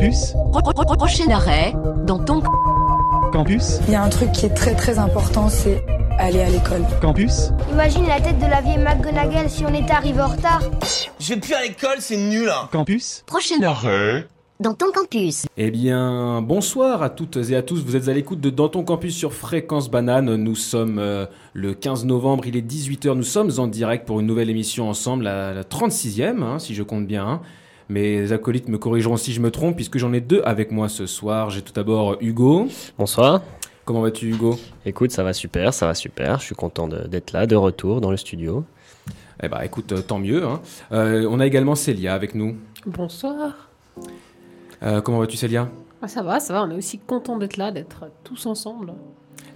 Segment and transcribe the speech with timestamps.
[0.00, 1.74] Campus Pro- pro- pro- Prochain arrêt,
[2.06, 2.40] dans ton
[3.34, 5.84] Campus Il y a un truc qui est très très important, c'est
[6.18, 6.80] aller à l'école.
[7.02, 10.62] Campus Imagine la tête de la vieille McGonagall si on était arrivé en retard.
[11.20, 12.70] Je vais plus à l'école, c'est nul hein.
[12.72, 14.26] Campus prochain arrêt,
[14.58, 15.44] dans ton campus.
[15.58, 17.84] Eh bien, bonsoir à toutes et à tous.
[17.84, 20.34] Vous êtes à l'écoute de Dans ton campus sur Fréquence Banane.
[20.36, 23.12] Nous sommes euh, le 15 novembre, il est 18h.
[23.12, 26.82] Nous sommes en direct pour une nouvelle émission ensemble, la, la 36e, hein, si je
[26.82, 27.42] compte bien.
[27.90, 31.06] Mes acolytes me corrigeront si je me trompe, puisque j'en ai deux avec moi ce
[31.06, 31.50] soir.
[31.50, 32.68] J'ai tout d'abord Hugo.
[32.96, 33.42] Bonsoir.
[33.84, 34.56] Comment vas-tu, Hugo?
[34.86, 36.38] Écoute, ça va super, ça va super.
[36.38, 38.62] Je suis content de- d'être là, de retour dans le studio.
[39.42, 40.44] Eh ben, écoute, euh, tant mieux.
[40.44, 40.60] hein.
[40.92, 42.54] Euh, on a également Célia avec nous.
[42.86, 43.68] Bonsoir.
[44.84, 45.68] Euh, comment vas-tu, Célia?
[46.00, 48.92] Ah, ça va, ça va, on est aussi content d'être là, d'être tous ensemble.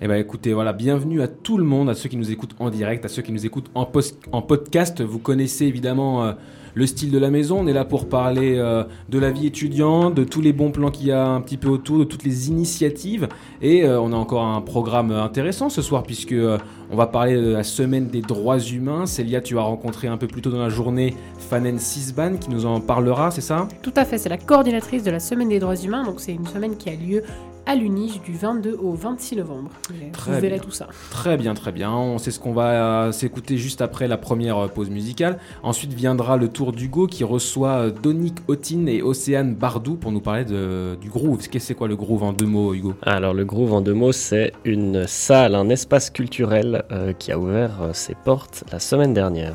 [0.02, 2.68] Eh ben écoutez, voilà, bienvenue à tout le monde, à ceux qui nous écoutent en
[2.68, 5.00] direct, à ceux qui nous écoutent en, post- en podcast.
[5.02, 6.32] Vous connaissez évidemment euh,
[6.74, 7.60] le style de la maison.
[7.60, 10.90] On est là pour parler euh, de la vie étudiante, de tous les bons plans
[10.90, 13.28] qu'il y a un petit peu autour, de toutes les initiatives.
[13.62, 16.58] Et euh, on a encore un programme intéressant ce soir puisque euh,
[16.90, 19.06] on va parler de la semaine des droits humains.
[19.06, 22.66] Célia, tu as rencontré un peu plus tôt dans la journée Fanen Sisban qui nous
[22.66, 23.68] en parlera, c'est ça?
[23.82, 26.46] Tout à fait, c'est la coordinatrice de la Semaine des droits humains, donc c'est une
[26.46, 27.22] semaine qui a lieu
[27.66, 29.70] à l'UNIGE du 22 au 26 novembre.
[29.90, 30.58] Vous Très verrez bien.
[30.58, 30.88] tout ça.
[31.10, 31.90] Très bien, très bien.
[31.92, 35.38] On sait ce qu'on va euh, s'écouter juste après la première euh, pause musicale.
[35.62, 40.20] Ensuite viendra le tour d'Hugo qui reçoit euh, Donick Otin et Océane Bardou pour nous
[40.20, 41.48] parler de, du groove.
[41.48, 42.94] Qu'est-ce c'est quoi le groove en deux mots, Hugo?
[43.02, 47.38] Alors, le Groove, en deux mots, c'est une salle, un espace culturel euh, qui a
[47.38, 49.54] ouvert ses portes la semaine dernière.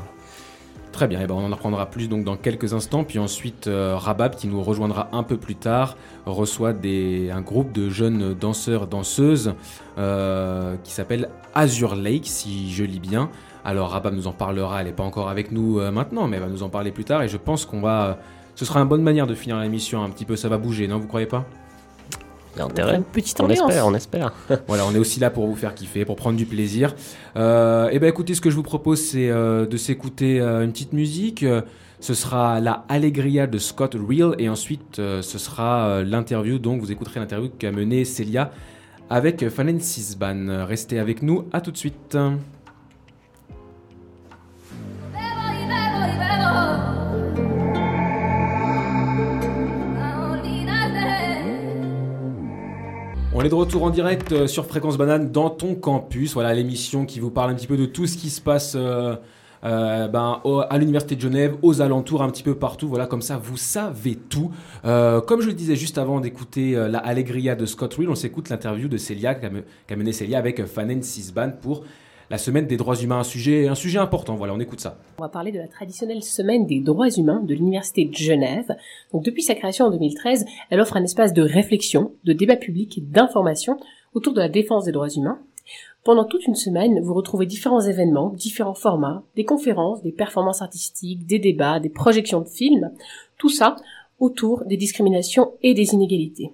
[0.92, 3.04] Très bien, et ben on en apprendra plus donc dans quelques instants.
[3.04, 7.88] Puis ensuite, euh, Rabab, qui nous rejoindra un peu plus tard, reçoit un groupe de
[7.88, 9.54] jeunes danseurs, danseuses
[9.98, 13.30] euh, qui s'appelle Azure Lake, si je lis bien.
[13.64, 16.42] Alors Rabab nous en parlera, elle n'est pas encore avec nous euh, maintenant, mais elle
[16.42, 17.22] va nous en parler plus tard.
[17.22, 18.18] Et je pense qu'on va...
[18.56, 20.98] ce sera une bonne manière de finir l'émission, un petit peu, ça va bouger, non
[20.98, 21.46] Vous croyez pas?
[22.56, 22.96] Il y a intérêt.
[22.96, 23.60] une petite On ambiance.
[23.70, 24.32] espère, on espère.
[24.68, 26.94] Voilà, on est aussi là pour vous faire kiffer, pour prendre du plaisir.
[27.36, 30.72] Euh, et ben écoutez, ce que je vous propose, c'est euh, de s'écouter euh, une
[30.72, 31.44] petite musique.
[32.02, 36.58] Ce sera la Allegria de Scott Real et ensuite euh, ce sera euh, l'interview.
[36.58, 38.50] Donc vous écouterez l'interview qu'a menée Célia
[39.10, 40.64] avec Fanen Sisban.
[40.66, 42.16] Restez avec nous, à tout de suite.
[53.40, 56.34] On est de retour en direct euh, sur Fréquence Banane dans ton campus.
[56.34, 59.16] Voilà l'émission qui vous parle un petit peu de tout ce qui se passe euh,
[59.64, 62.86] euh, ben, à l'Université de Genève, aux alentours, un petit peu partout.
[62.86, 64.50] Voilà, comme ça, vous savez tout.
[64.82, 68.88] Comme je le disais juste avant d'écouter la Allegria de Scott Real, on s'écoute l'interview
[68.88, 71.84] de Célia, qu'a me- qu'a mené Célia avec Fanen Sisban pour
[72.30, 73.18] la semaine des droits humains.
[73.18, 74.36] Un sujet, un sujet important.
[74.36, 74.98] Voilà, on écoute ça.
[75.18, 78.76] On va parler de la traditionnelle Semaine des droits humains de l'Université de Genève.
[79.12, 83.00] Depuis sa création en 2013, elle offre un espace de réflexion, de débat public et
[83.00, 83.78] d'information
[84.14, 85.40] autour de la défense des droits humains.
[86.02, 91.26] Pendant toute une semaine, vous retrouvez différents événements, différents formats, des conférences, des performances artistiques,
[91.26, 92.90] des débats, des projections de films,
[93.36, 93.76] tout ça
[94.18, 96.52] autour des discriminations et des inégalités.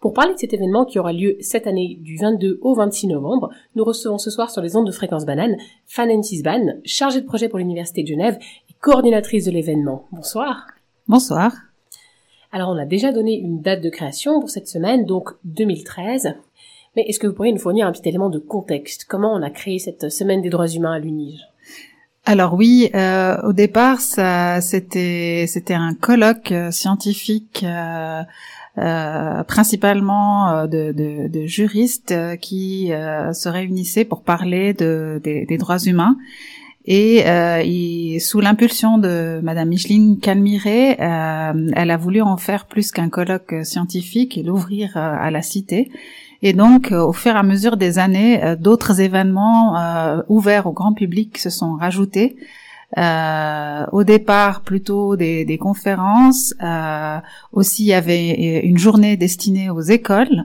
[0.00, 3.50] Pour parler de cet événement qui aura lieu cette année du 22 au 26 novembre,
[3.74, 5.56] nous recevons ce soir sur les ondes de fréquence banane
[5.86, 8.38] Fanen Sisban, chargée de projet pour l'Université de Genève
[8.70, 10.06] et coordinatrice de l'événement.
[10.12, 10.66] Bonsoir.
[11.08, 11.52] Bonsoir.
[12.52, 16.34] Alors on a déjà donné une date de création pour cette semaine, donc 2013.
[16.96, 19.06] Mais est-ce que vous pourriez nous fournir un petit élément de contexte?
[19.08, 21.40] Comment on a créé cette semaine des droits humains à l'UNIGE?
[22.26, 28.22] Alors oui, euh, au départ, ça, c'était, c'était un colloque euh, scientifique, euh,
[29.44, 35.56] principalement euh, de, de- de juristes euh, qui euh, se réunissaient pour parler de, des,
[35.58, 36.16] droits humains.
[36.86, 42.90] Et, euh, sous l'impulsion de Madame Micheline Calmiré, euh, elle a voulu en faire plus
[42.90, 45.90] qu'un colloque scientifique et l'ouvrir euh, à la cité.
[46.42, 50.66] Et donc, euh, au fur et à mesure des années, euh, d'autres événements euh, ouverts
[50.66, 52.36] au grand public se sont rajoutés.
[52.96, 56.54] Euh, au départ, plutôt des, des conférences.
[56.62, 57.18] Euh,
[57.52, 60.44] aussi, il y avait une journée destinée aux écoles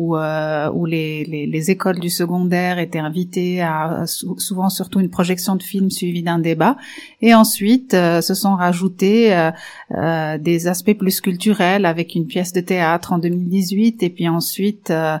[0.00, 5.00] où, euh, où les, les, les écoles du secondaire étaient invitées à sou- souvent surtout
[5.00, 6.76] une projection de film suivie d'un débat.
[7.20, 9.50] Et ensuite, euh, se sont rajoutés euh,
[9.96, 14.90] euh, des aspects plus culturels avec une pièce de théâtre en 2018 et puis ensuite
[14.90, 15.18] euh,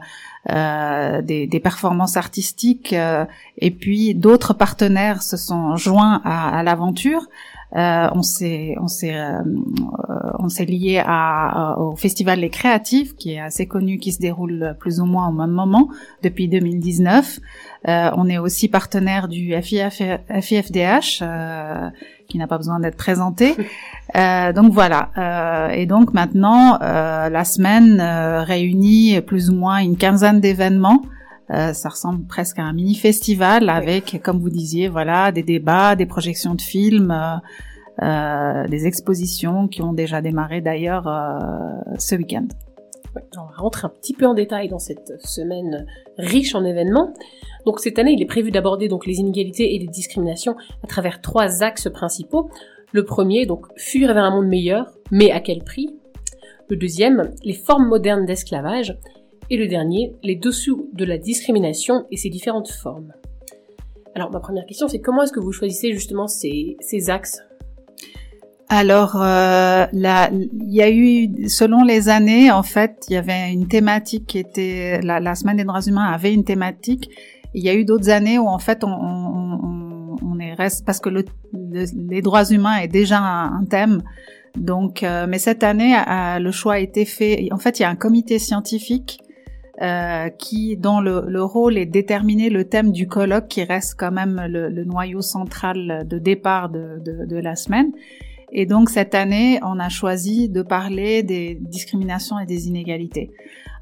[0.50, 2.94] euh, des, des performances artistiques
[3.66, 7.22] et puis d'autres partenaires se sont joints à, à l'aventure.
[7.76, 12.48] Euh, on s'est on s'est euh, euh, on s'est lié à, à- au festival Les
[12.48, 15.88] Créatives qui est assez connu qui se déroule plus ou moins au même moment
[16.22, 17.38] depuis 2019.
[17.86, 20.00] Euh, on est aussi partenaire du FIF,
[20.40, 21.90] FIFDH euh,
[22.28, 23.54] qui n'a pas besoin d'être présenté.
[24.16, 25.10] Euh, donc voilà.
[25.18, 31.02] Euh, et donc maintenant, euh, la semaine réunit plus ou moins une quinzaine d'événements.
[31.50, 36.06] Ça ressemble presque à un mini festival avec, comme vous disiez, voilà, des débats, des
[36.06, 37.14] projections de films,
[38.00, 41.04] des expositions qui ont déjà démarré d'ailleurs
[41.98, 42.46] ce week-end.
[43.36, 45.86] on va rentrer un petit peu en détail dans cette semaine
[46.18, 47.12] riche en événements.
[47.66, 51.20] Donc cette année, il est prévu d'aborder donc les inégalités et les discriminations à travers
[51.20, 52.50] trois axes principaux.
[52.92, 55.94] Le premier, donc fuir vers un monde meilleur, mais à quel prix?
[56.70, 58.96] Le deuxième, les formes modernes d'esclavage.
[59.50, 63.12] Et le dernier, les dessous de la discrimination et ses différentes formes.
[64.14, 66.76] Alors ma première question, c'est comment est-ce que vous choisissez justement ces,
[67.08, 67.40] axes?
[68.70, 73.66] Alors, euh, il y a eu, selon les années, en fait, il y avait une
[73.66, 77.08] thématique qui était, la, la semaine des droits humains avait une thématique
[77.54, 81.00] il y a eu d'autres années où en fait on, on, on est reste parce
[81.00, 81.24] que le,
[81.72, 84.02] les droits humains est déjà un, thème.
[84.56, 87.48] Donc, euh, mais cette année, euh, le choix a été fait.
[87.52, 89.18] En fait, il y a un comité scientifique
[89.80, 94.10] euh, qui, dont le, le, rôle est déterminer le thème du colloque, qui reste quand
[94.10, 97.92] même le, le noyau central de départ de, de, de, la semaine.
[98.50, 103.30] Et donc cette année, on a choisi de parler des discriminations et des inégalités.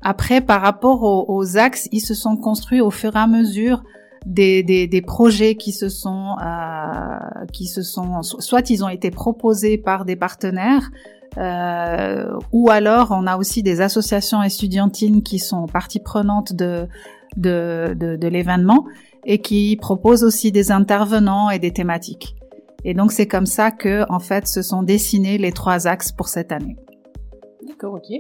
[0.03, 3.83] Après, par rapport aux, axes, ils se sont construits au fur et à mesure
[4.27, 9.11] des, des, des projets qui se sont euh, qui se sont soit ils ont été
[9.11, 10.91] proposés par des partenaires
[11.37, 16.89] ou alors on a aussi des associations estudiantines qui sont partie prenante de
[17.37, 18.87] de, de, de l'événement
[19.25, 22.37] et qui proposent aussi des intervenants et des thématiques.
[22.85, 26.29] Et donc c'est comme ça que en fait se sont dessinés les trois axes pour
[26.29, 26.77] cette année.
[27.67, 28.11] D'accord, ok.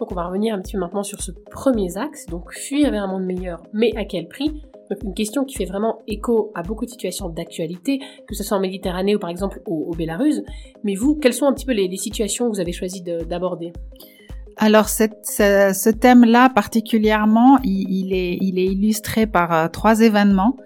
[0.00, 3.04] Donc on va revenir un petit peu maintenant sur ce premier axe, donc fuir vers
[3.04, 4.62] un monde meilleur, mais à quel prix?
[5.02, 8.60] Une question qui fait vraiment écho à beaucoup de situations d'actualité, que ce soit en
[8.60, 10.42] Méditerranée ou par exemple au, Bélarus.
[10.84, 13.72] Mais vous, quelles sont un petit peu les, situations que vous avez choisi d'aborder?
[14.58, 20.56] Alors ce, thème-là particulièrement, il, est, il, est, illustré par euh, trois événements,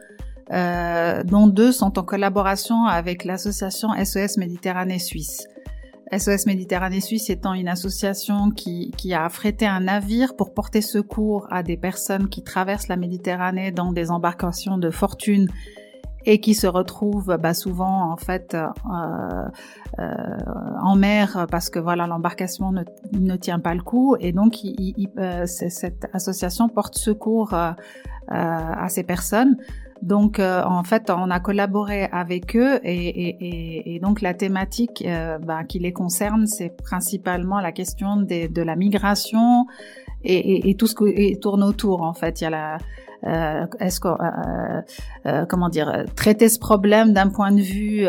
[0.52, 5.46] euh, dont deux sont en collaboration avec l'association SOS Méditerranée Suisse.
[6.16, 11.46] SOS Méditerranée Suisse étant une association qui, qui, a affrété un navire pour porter secours
[11.50, 15.48] à des personnes qui traversent la Méditerranée dans des embarcations de fortune
[16.26, 18.66] et qui se retrouvent bah, souvent en fait euh,
[19.98, 20.36] euh,
[20.82, 22.82] en mer parce que voilà l'embarcation ne,
[23.12, 24.16] ne, tient pas le coup.
[24.20, 27.72] Et donc il, euh, cette association porte secours euh,
[28.28, 29.56] à ces personnes
[30.02, 34.32] donc, euh, en fait, on a collaboré avec eux et, et, et, et donc la
[34.32, 39.66] thématique euh, bah, qui les concerne, c'est principalement la question des, de la migration
[40.24, 42.02] et, tout ce qui tourne autour.
[42.02, 42.78] En fait, il y a la
[43.26, 44.80] euh, est-ce que euh,
[45.26, 48.06] euh, comment dire traiter ce problème d'un point de vue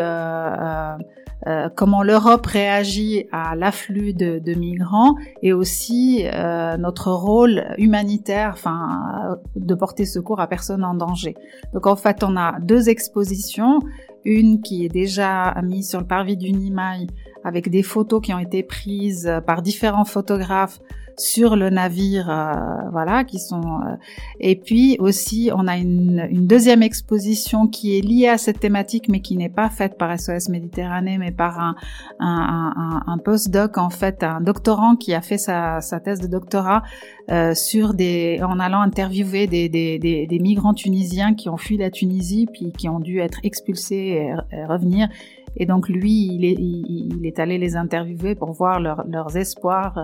[1.46, 8.50] euh, comment l'Europe réagit à l'afflux de, de, migrants et aussi euh, notre rôle humanitaire,
[8.52, 11.34] enfin, de porter secours à personnes en danger.
[11.72, 13.80] Donc en fait, on a deux expositions,
[14.24, 17.08] une qui est déjà mise sur le parvis du Nimaï
[17.44, 20.78] avec des photos qui ont été prises par différents photographes
[21.18, 23.80] sur le navire, euh, voilà, qui sont.
[23.80, 23.96] Euh,
[24.40, 29.08] et puis aussi, on a une, une, deuxième exposition qui est liée à cette thématique,
[29.08, 31.76] mais qui n'est pas faite par SOS Méditerranée, mais par un,
[32.18, 36.26] un, un, un postdoc en fait, un doctorant qui a fait sa, sa thèse de
[36.26, 36.82] doctorat
[37.30, 41.76] euh, sur des, en allant interviewer des, des, des, des, migrants tunisiens qui ont fui
[41.76, 45.08] la Tunisie puis qui ont dû être expulsés et, revenir.
[45.56, 49.98] Et donc lui, il est, il, est allé les interviewer pour voir leur, leurs espoirs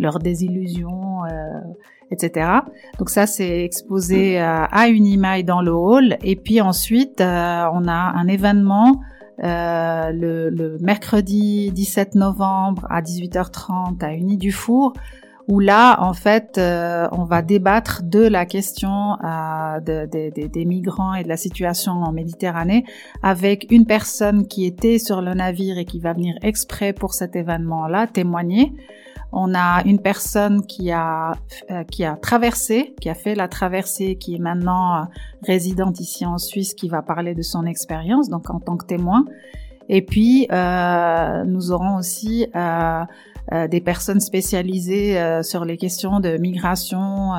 [0.00, 1.60] leurs désillusions, euh,
[2.10, 2.50] etc.
[2.98, 6.16] Donc ça, c'est exposé euh, à une image dans le hall.
[6.22, 9.00] Et puis ensuite, euh, on a un événement
[9.42, 14.92] le, le, mercredi 17 novembre à 18h30 à Uni du Four
[15.48, 19.16] où là, en fait, on va débattre de la question
[19.82, 22.84] des migrants et de la situation en Méditerranée
[23.22, 27.34] avec une personne qui était sur le navire et qui va venir exprès pour cet
[27.34, 28.74] événement-là témoigner.
[29.32, 31.32] On a une personne qui a
[31.70, 35.04] euh, qui a traversé, qui a fait la traversée, qui est maintenant euh,
[35.42, 39.24] résidente ici en Suisse, qui va parler de son expérience, donc en tant que témoin.
[39.88, 43.04] Et puis euh, nous aurons aussi euh,
[43.52, 47.32] euh des personnes spécialisées sur les questions de migration.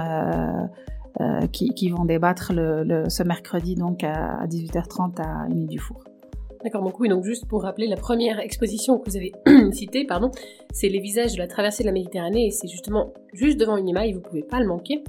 [1.52, 6.11] Qui, qui, vont débattre le, le, ce mercredi donc à 18h30 à Unis du Four.
[6.64, 9.32] D'accord, donc oui, donc juste pour rappeler, la première exposition que vous avez
[9.74, 10.32] citée, pardon,
[10.72, 13.88] c'est les visages de la traversée de la Méditerranée, et c'est justement juste devant une
[13.88, 15.04] image, vous pouvez pas le manquer.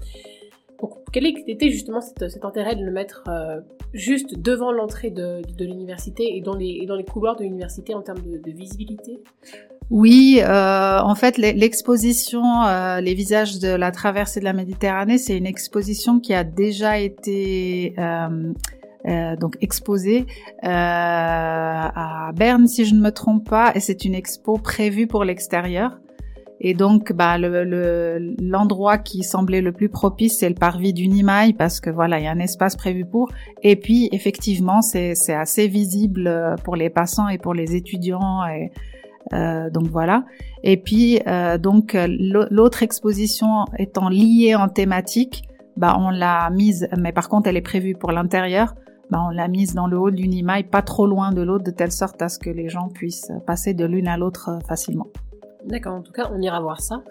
[0.80, 3.61] Donc, quel était justement cet, intérêt de le mettre euh,
[3.92, 9.21] juste devant l'entrée de, l'université et dans les, couloirs de l'université en termes de, visibilité?
[9.90, 15.37] Oui, euh, en fait, l'exposition euh, Les visages de la traversée de la Méditerranée, c'est
[15.37, 17.94] une exposition qui a déjà été
[19.04, 20.26] donc exposée
[20.62, 25.99] à Berne, si je ne me trompe pas, et c'est une expo prévue pour l'extérieur.
[26.64, 31.54] Et donc, bah, l'endroit le, qui semblait le plus propice, c'est le parvis du Nimaï,
[31.54, 33.30] parce que voilà, il y a un espace prévu pour.
[33.64, 38.47] Et puis, effectivement, c'est assez visible euh, pour les passants et pour les étudiants.
[38.47, 38.71] Et,
[39.32, 40.25] euh, donc voilà.
[40.62, 45.42] Et puis, euh, donc l'autre exposition étant liée en thématique,
[45.76, 48.76] bah, on l'a mise, mais par contre, elle est prévue pour l'intérieur.
[49.11, 51.71] Bah, on l'a mise dans le haut du Nimaï, pas trop loin de l'autre, de
[51.71, 55.09] telle sorte à ce que les gens puissent passer de l'une à l'autre euh, facilement.
[55.66, 57.02] D'accord, en tout cas, on ira voir ça.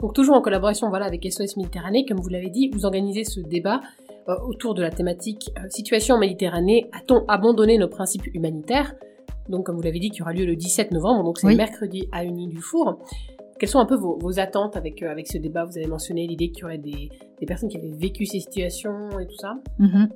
[0.00, 3.40] Donc toujours en collaboration voilà, avec SOS Méditerranée, comme vous l'avez dit, vous organisez ce
[3.40, 3.80] débat
[4.28, 8.94] euh, autour de la thématique euh, Situation en Méditerranée, a-t-on abandonné nos principes humanitaires?
[9.48, 12.24] Donc comme vous l'avez dit, qui aura lieu le 17 novembre, donc c'est mercredi à
[12.24, 12.98] Uni du Four.
[13.58, 15.64] Quelles sont un peu vos, attentes avec, euh, avec ce débat?
[15.64, 17.10] Vous avez mentionné l'idée qu'il y aurait des,
[17.46, 19.56] personnes qui avaient vécu ces situations et tout ça.
[19.78, 20.08] Mm-hmm.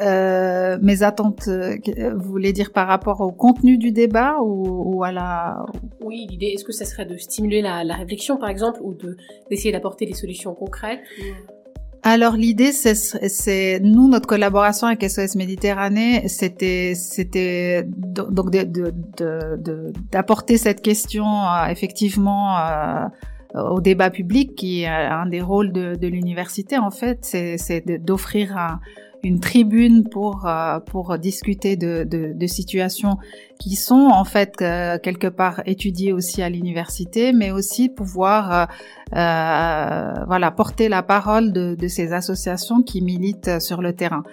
[0.00, 1.76] Euh, mes attentes, euh,
[2.14, 5.66] vous voulez dire par rapport au contenu du débat ou, ou à la...
[6.00, 8.96] Oui, l'idée, est-ce que ça serait de stimuler la, la réflexion par exemple ou
[9.50, 11.00] d'essayer d'apporter des solutions concrètes?
[12.04, 20.62] Alors l'idée, c'est nous notre collaboration avec SOS Méditerranée, c'était c'était donc d'apporter de, de,
[20.62, 23.06] cette question euh, effectivement euh,
[23.54, 28.56] au débat public qui est un des rôles de, de l'université en fait, c'est d'offrir
[28.56, 28.80] un
[29.22, 33.18] une tribune pour euh, pour discuter de, de, de, situations
[33.58, 38.64] qui sont en fait euh, quelque part étudiées aussi à l'université, mais aussi pouvoir euh,
[39.16, 44.24] euh, voilà porter la parole de, de ces associations qui militent sur le terrain.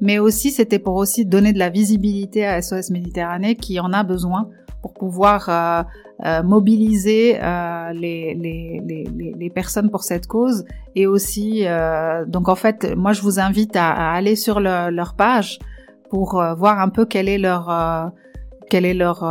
[0.00, 4.04] Mais aussi c'était pour aussi donner de la visibilité à SOS Méditerranée qui en a
[4.04, 4.48] besoin
[4.82, 5.84] pour pouvoir
[6.24, 10.64] euh, mobiliser euh, les, les, les, les, personnes pour cette cause.
[10.94, 14.88] Et aussi euh, donc en fait moi je vous invite à, à aller sur le,
[14.88, 15.58] leur page
[16.08, 18.12] pour voir un peu quelle est leur
[18.70, 19.24] quelle est leur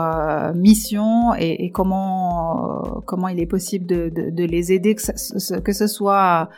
[0.53, 5.55] mission et, et comment comment il est possible de, de, de les aider que ce,
[5.55, 6.49] que ce soit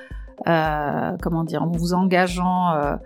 [0.43, 2.97] comment dire en vous engageant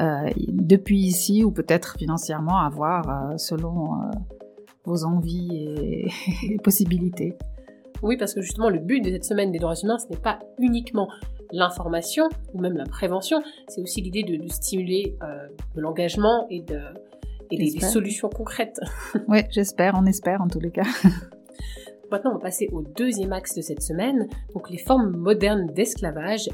[0.00, 4.00] depuis ici ou peut-être financièrement à voir selon
[4.86, 6.08] vos envies
[6.50, 7.34] et, possibilités.
[8.02, 10.38] Oui, parce que justement, le but de cette semaine des droits humains, ce n'est pas
[10.58, 11.08] uniquement
[11.52, 16.80] l'information ou même la prévention, c'est aussi l'idée de, stimuler euh, de l'engagement et, de,
[17.50, 18.80] et des, solutions concrètes.
[19.28, 20.86] oui, j'espère, on espère en tous les cas.
[22.10, 26.48] Maintenant, on va passer au deuxième axe de cette semaine, donc les formes modernes d'esclavage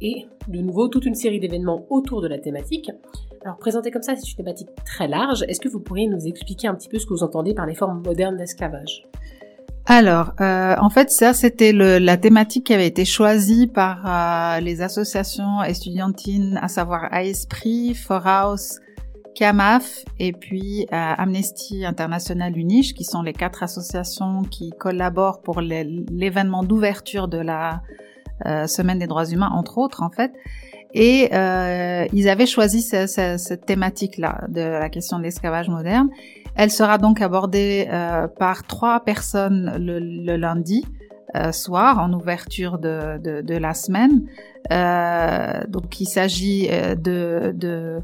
[0.00, 2.90] et de nouveau toute une série d'événements autour de la thématique.
[3.44, 5.44] Alors présenté comme ça, c'est une thématique très large.
[5.48, 7.74] Est-ce que vous pourriez nous expliquer un petit peu ce que vous entendez par les
[7.74, 9.06] formes modernes d'esclavage?
[9.90, 14.82] Alors, euh, en fait, ça, c'était la thématique qui avait été choisie par euh, les
[14.82, 18.80] associations estudiantines, à savoir Esprit, Forhouse,
[19.34, 25.62] CAMAF et puis euh, Amnesty International Uniche, qui sont les quatre associations qui collaborent pour
[25.62, 27.80] l'événement d'ouverture de la
[28.68, 30.30] Semaine des droits humains, entre autres, en fait.
[30.94, 36.08] Et euh, ils avaient choisi cette thématique-là de la question de l'esclavage moderne.
[36.58, 40.84] Elle sera donc abordée euh, par trois personnes le, lundi
[41.36, 44.24] euh, soir en ouverture de, la semaine.
[44.72, 48.00] Euh, donc il s'agit de, de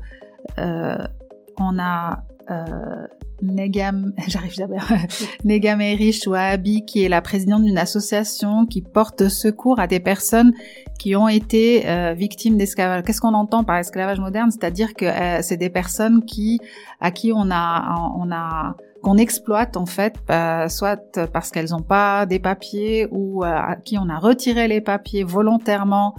[0.57, 2.23] on a
[3.43, 4.79] Negam, j'arrive jamais,
[5.45, 10.53] Negam Erich Wahabi, qui est la présidente d'une association qui porte secours à des personnes
[10.99, 13.03] qui ont été euh, victimes d'esclavage.
[13.05, 14.50] Qu'est-ce qu'on entend par esclavage moderne?
[14.50, 16.61] C'est-à-dire que euh, c'est des personnes qui,
[17.00, 21.83] à qui on a, on a, qu'on exploite en fait, euh, soit parce qu'elles n'ont
[21.83, 26.14] pas des papiers ou à qui on a retiré les papiers volontairement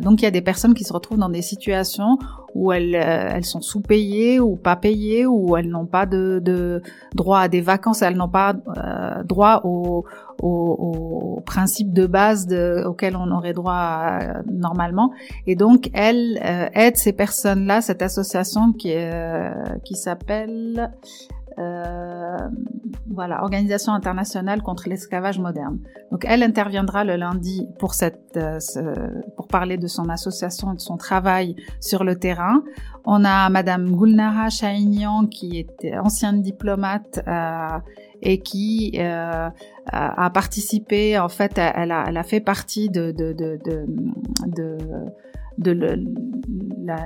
[0.00, 2.18] donc il y a des personnes qui se retrouvent dans des situations
[2.54, 6.82] où elles, euh, elles sont sous-payées ou pas payées, ou elles n'ont pas de, de,
[7.14, 10.04] droit à des vacances, elles n'ont pas euh, droit aux
[10.42, 15.12] au, au principes de base de, auxquels on aurait droit euh, normalement.
[15.46, 16.38] Et donc elle
[16.74, 18.94] aide ces personnes-là, cette association qui,
[19.84, 20.90] qui s'appelle
[21.45, 25.78] euh, voilà, Organisation internationale contre l'esclavage moderne.
[26.10, 28.58] Donc elle interviendra le lundi pour cette, euh,
[29.36, 32.62] pour parler de son association et de son travail sur le terrain.
[33.04, 37.78] On a Madame Gulnara Chahinian qui est ancienne diplomate euh,
[38.22, 39.48] et qui euh,
[39.86, 41.18] a participé.
[41.18, 43.86] En fait, elle a, elle a fait partie de, de, de, de,
[44.46, 44.78] de
[45.58, 46.04] de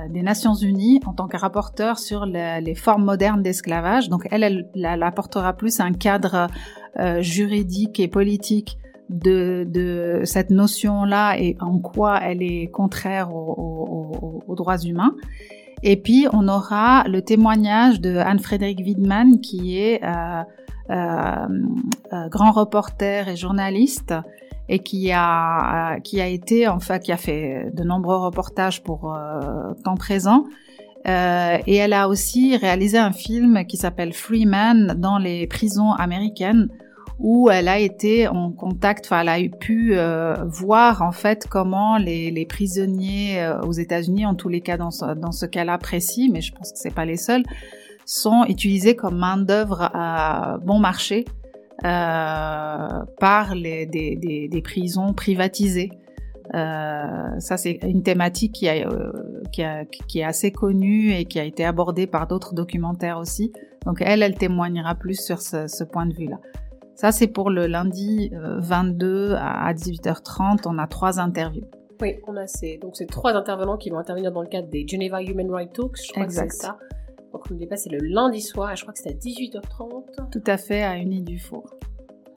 [0.09, 4.09] des Nations Unies en tant que rapporteur sur les formes modernes d'esclavage.
[4.09, 6.47] Donc elle, elle, apportera plus un cadre
[6.99, 8.77] euh, juridique et politique
[9.09, 15.15] de, de cette notion-là et en quoi elle est contraire aux, aux, droits humains.
[15.83, 20.43] Et puis on aura le témoignage de Anne-Frédéric Widman qui est euh,
[20.91, 21.47] euh,
[22.13, 24.13] euh, grand reporter et journaliste
[24.69, 29.13] et qui a qui a été en fait qui a fait de nombreux reportages pour
[29.13, 30.45] euh, temps présent.
[31.07, 36.69] Euh, et elle a aussi réalisé un film qui s'appelle Freeman dans les prisons américaines
[37.21, 41.97] où elle a été en contact, enfin elle a pu euh, voir en fait comment
[41.97, 45.77] les, les prisonniers euh, aux États-Unis, en tous les cas dans ce, dans ce cas-là
[45.77, 47.43] précis, mais je pense que c'est pas les seuls,
[48.05, 51.25] sont utilisés comme main d'œuvre à bon marché.
[51.25, 51.40] euh,
[51.81, 55.91] par les, des, des, des, prisons privatisées.
[56.53, 59.11] Euh, ça, c'est une thématique qui, a, euh,
[59.51, 63.53] qui, a, qui, est assez connue et qui a été abordée par d'autres documentaires aussi.
[63.85, 66.39] Donc elle, elle témoignera plus sur ce, ce point de vue-là.
[66.95, 70.63] Ça, c'est pour le lundi 22 euh, à 18h30.
[70.65, 71.65] On a trois interviews.
[72.01, 74.87] Oui, on a ces, donc ces trois intervenants qui vont intervenir dans le cadre des
[74.87, 75.97] Geneva Human Rights Talks.
[76.03, 76.77] Je crois que c'est ça.
[77.31, 80.29] Donc, on pas, c'est le lundi soir, et je crois que c'est à 18h30.
[80.31, 81.63] Tout à fait, à Unis du Four.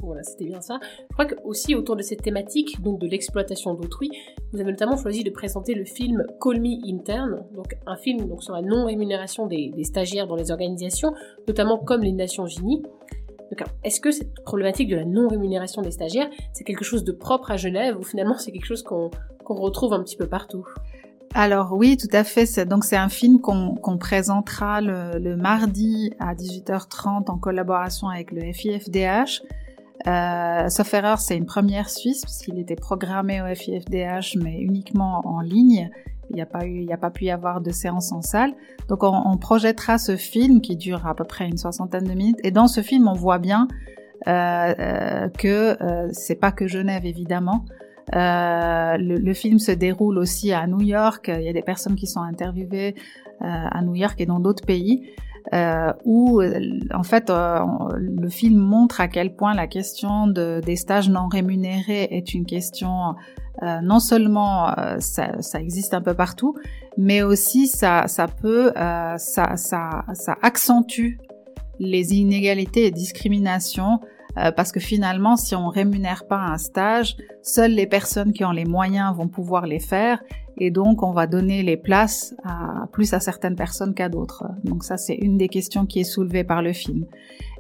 [0.04, 0.78] Voilà, c'était bien ça.
[0.82, 4.10] Je crois que aussi autour de cette thématique, donc de l'exploitation d'autrui,
[4.52, 8.42] vous avez notamment choisi de présenter le film Call Me Intern, donc un film donc,
[8.42, 11.14] sur la non-rémunération des, stagiaires dans les organisations,
[11.48, 12.82] notamment comme les Nations Unies.
[13.84, 17.56] Est-ce que cette problématique de la non-rémunération des stagiaires, c'est quelque chose de propre à
[17.56, 19.10] Genève ou finalement c'est quelque chose qu'on
[19.48, 20.66] retrouve un petit peu partout?
[21.34, 22.64] Alors oui, tout à fait.
[22.64, 29.42] Donc c'est un film qu'on présentera le, mardi à 18h30 en collaboration avec le FIFDH.
[30.06, 35.40] Euh, sauf erreur, c'est une première suisse puisqu'il était programmé au FIFDH mais uniquement en
[35.40, 35.90] ligne.
[36.30, 38.22] Il n'y a pas eu, il n'y a pas pu y avoir de séance en
[38.22, 38.54] salle.
[38.88, 42.38] Donc on, projettera ce film qui dure à peu près une soixantaine de minutes.
[42.44, 43.66] Et dans ce film, on voit bien
[44.28, 47.64] euh, euh que euh, c'est pas que Genève évidemment.
[48.14, 51.30] Euh, le, le, film se déroule aussi à New York.
[51.34, 52.95] Il y a des personnes qui sont interviewées
[53.40, 55.10] euh, à New York et dans d'autres pays.
[55.52, 56.40] Euh, où
[56.95, 57.58] en fait euh,
[57.99, 62.47] le film montre à quel point la question de, des stages non rémunérés est une
[62.47, 63.14] question
[63.62, 66.56] euh, non seulement euh, ça, ça, existe un peu partout,
[66.99, 71.19] mais aussi ça, ça peut, euh, ça, ça, ça accentue
[71.78, 74.00] les inégalités et discriminations
[74.34, 78.64] parce que finalement, si on rémunère pas un stage, seules les personnes qui ont les
[78.64, 80.20] moyens vont pouvoir les faire
[80.56, 84.44] et donc on va donner les places à, plus à certaines personnes qu'à d'autres.
[84.64, 87.06] Donc ça, c'est une des questions qui est soulevée par le film.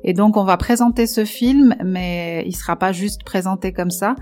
[0.04, 4.14] Et donc on va présenter ce film, mais il sera pas juste présenté comme ça.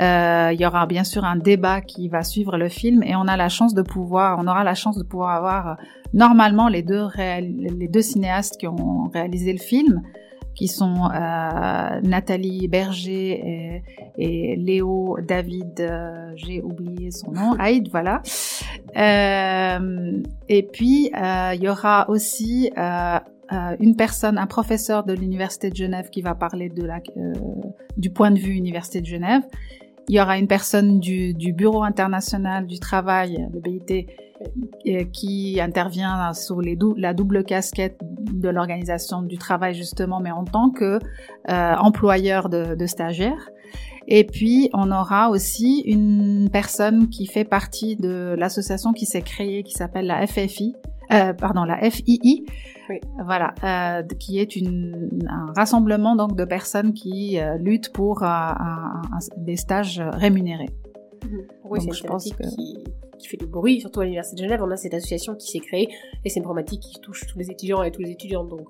[0.00, 3.26] Euh, il y aura bien sûr un débat qui va suivre le film et on
[3.28, 5.74] a la chance de pouvoir, on aura la chance de pouvoir avoir euh,
[6.12, 10.02] normalement les deux les deux cinéastes qui ont réalisé le film,
[10.56, 13.82] qui sont euh, Nathalie Berger
[14.18, 18.22] et, Léo David, euh, j'ai oublié son nom, Aïd, voilà.
[18.96, 26.08] Euh, et puis il y aura aussi une personne, un professeur de l'université de Genève
[26.10, 27.00] qui va parler de la,
[27.96, 29.42] du point de vue université de Genève.
[30.08, 34.06] Il y aura une personne du, du Bureau international du travail, le BIT,
[34.86, 40.44] euh, qui intervient sur les la double casquette de l'organisation du travail justement, mais en
[40.44, 40.98] tant que
[41.48, 43.50] euh, employeur de, de stagiaires.
[44.08, 49.64] Et puis, on aura aussi une personne qui fait partie de l'association qui s'est créée,
[49.64, 50.76] qui s'appelle la FFI,
[51.12, 52.44] euh, pardon, la FII,
[52.88, 53.00] oui.
[53.24, 58.26] voilà, euh, qui est une, un rassemblement donc de personnes qui euh, luttent pour euh,
[58.26, 60.70] un, un, des stages rémunérés.
[61.24, 61.36] Mmh.
[61.64, 62.42] Oui, c'est une pense que...
[62.42, 62.78] qui,
[63.18, 64.62] qui, fait du bruit, surtout à l'Université de Genève.
[64.62, 65.88] On a cette association qui s'est créée
[66.24, 68.48] et c'est une problématique qui touche tous les étudiants et tous les étudiantes.
[68.48, 68.68] Donc,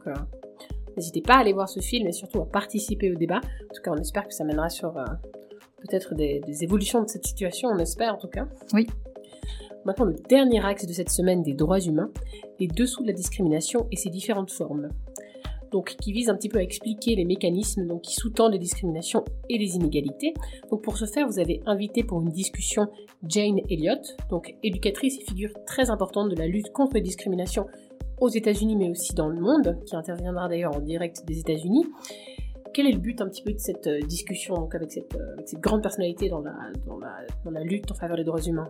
[0.96, 3.40] n'hésitez pas à aller voir ce film et surtout à participer au débat.
[3.70, 7.27] En tout cas, on espère que ça mènera sur peut-être des, des évolutions de cette
[7.27, 7.68] situation.
[7.68, 8.46] On espère en tout cas.
[8.72, 8.87] Oui.
[9.87, 12.11] Maintenant, le dernier axe de cette semaine des droits humains,
[12.59, 14.88] les dessous de la discrimination et ses différentes formes.
[15.70, 19.59] Donc, qui vise un petit peu à expliquer les mécanismes qui sous-tendent les discriminations et
[19.59, 20.35] les inégalités.
[20.72, 22.88] Donc, pour ce faire, vous avez invité pour une discussion
[23.29, 27.66] Jane Elliott, donc éducatrice et figure très importante de la lutte contre les discriminations
[28.20, 31.87] aux États-Unis, mais aussi dans le monde, qui interviendra d'ailleurs en direct des États-Unis.
[32.75, 35.35] Quel est le but un petit peu de cette euh, discussion donc avec, cette, euh,
[35.35, 38.68] avec cette grande personnalité dans la lutte en faveur des droits humains?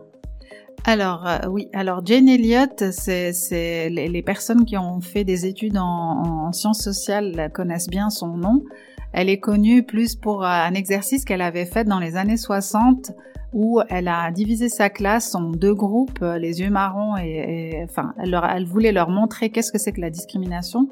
[0.87, 5.77] Alors euh, oui, alors Jane Elliott, c'est les, les, personnes qui ont fait des études
[5.77, 8.63] en, en sciences sociales connaissent bien son nom.
[9.11, 13.11] Elle est connue plus pour un exercice qu'elle avait fait dans les années 60
[13.51, 18.31] où elle a divisé sa classe en deux groupes, les yeux marrons et, enfin, elle,
[18.31, 20.87] leur, elle voulait leur montrer qu'est-ce que c'est que la discrimination.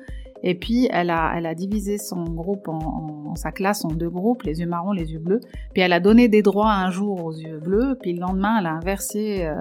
[0.47, 4.43] Et puis, elle a, elle a divisé son groupe en, sa classe en deux groupes,
[4.43, 5.41] les yeux marrons, les yeux bleus.
[5.73, 8.67] Puis, elle a donné des droits un jour aux yeux bleus, puis le lendemain, elle
[8.67, 9.55] a inversé euh,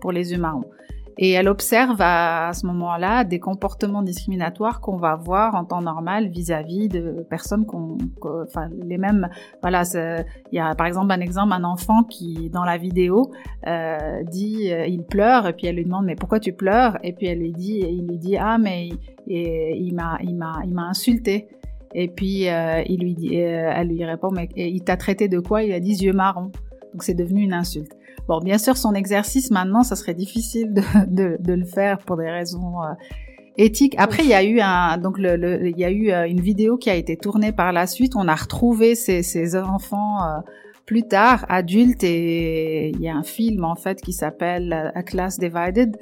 [0.00, 0.64] pour les yeux marrons.
[1.16, 6.28] Et elle observe à, ce moment-là des comportements discriminatoires qu'on va voir en temps normal
[6.28, 7.98] vis-à-vis de personnes qu'on,
[8.42, 9.28] enfin les mêmes.
[9.62, 13.30] Voilà, il y a par exemple un exemple, un enfant qui dans la vidéo
[13.66, 16.98] euh, dit, euh, il pleure et puis elle lui demande mais pourquoi tu pleures?
[17.02, 18.90] Et puis elle lui dit, il lui dit ah mais
[19.26, 21.48] il m'a, il m'a, il m'a insulté.
[21.94, 25.38] Et puis euh, il lui dit, euh, elle lui répond mais il t'a traité de
[25.38, 25.62] quoi?
[25.62, 26.50] Il a dit yeux marrons.
[26.92, 27.92] Donc c'est devenu une insulte.
[28.28, 32.16] Bon, bien sûr, son exercice maintenant, ça serait difficile de, de, de le faire pour
[32.16, 32.94] des raisons euh,
[33.56, 33.94] éthiques.
[33.98, 36.76] Après, il y a eu un, donc le, il y a eu euh, une vidéo
[36.76, 38.16] qui a été tournée par la suite.
[38.16, 40.40] On a retrouvé ces, ces enfants euh,
[40.86, 45.38] plus tard, adultes, et il y a un film en fait qui s'appelle A Class
[45.38, 45.96] Divided.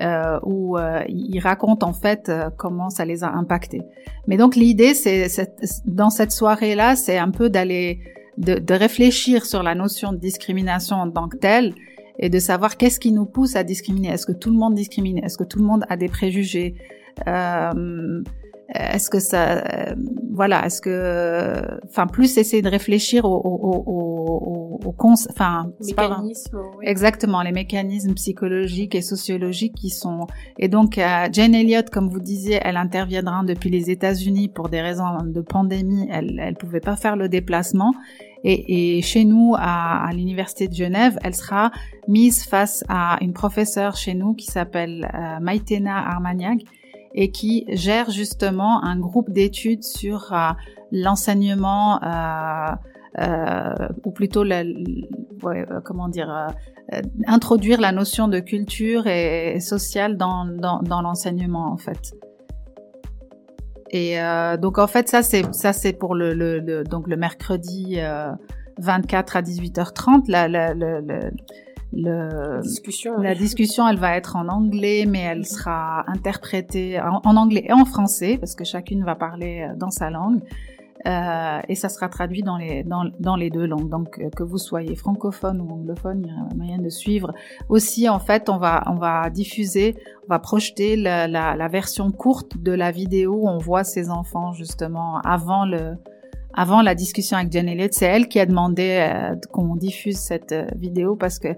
[0.00, 3.82] Euh, où euh, il raconte en fait comment ça les a impactés.
[4.26, 5.26] Mais donc l'idée, c'est
[5.84, 8.00] dans cette soirée-là, c'est un peu d'aller
[8.38, 11.74] de, de, réfléchir sur la notion de discrimination en tant que telle
[12.18, 14.08] et de savoir qu'est-ce qui nous pousse à discriminer.
[14.08, 15.18] Est-ce que tout le monde discrimine?
[15.18, 16.74] Est-ce que tout le monde a des préjugés?
[17.26, 18.22] Euh,
[18.74, 19.94] est-ce que ça, euh,
[20.32, 24.94] voilà, est-ce que, enfin, plus essayer de réfléchir au, au, au, au,
[25.30, 30.26] enfin, mécanismes, exactement, les mécanismes psychologiques et sociologiques qui sont,
[30.58, 34.80] et donc euh, Jane Elliott, comme vous disiez, elle interviendra depuis les États-Unis pour des
[34.80, 37.92] raisons de pandémie, elle, elle pouvait pas faire le déplacement.
[38.44, 41.70] Et, et, chez nous, à, à l'université de Genève, elle sera
[42.08, 46.58] mise face à une professeure chez nous qui s'appelle euh, Maïtena Armagnac,
[47.14, 50.52] et qui gère justement un groupe d'études sur euh,
[50.92, 52.74] l'enseignement euh,
[53.18, 56.48] euh, ou plutôt la, ouais, euh, comment dire
[57.26, 62.14] introduire la notion de culture et, sociale dans, dans, dans l'enseignement en fait.
[63.90, 64.16] Et
[64.58, 67.98] donc en fait ça c'est ça c'est pour le, le, donc le mercredi
[68.78, 71.00] 24 à 18h30 la, la, la,
[71.92, 77.64] le, discussion, la discussion, elle va être en anglais, mais elle sera interprétée en, anglais
[77.68, 80.40] et en français, parce que chacune va parler euh, dans sa langue.
[81.04, 83.88] Euh, et ça sera traduit dans les, dans, dans les deux langues.
[83.88, 87.32] Donc, euh, que vous soyez francophone ou anglophone, il y a moyen de suivre.
[87.68, 92.12] Aussi, en fait, on va, on va diffuser, on va projeter la, la, la version
[92.12, 95.96] courte de la vidéo où on voit ces enfants, justement, avant le,
[96.54, 100.52] avant la discussion avec Jen Elliott, c'est elle qui a demandé euh, qu'on diffuse cette
[100.52, 101.48] euh, vidéo parce que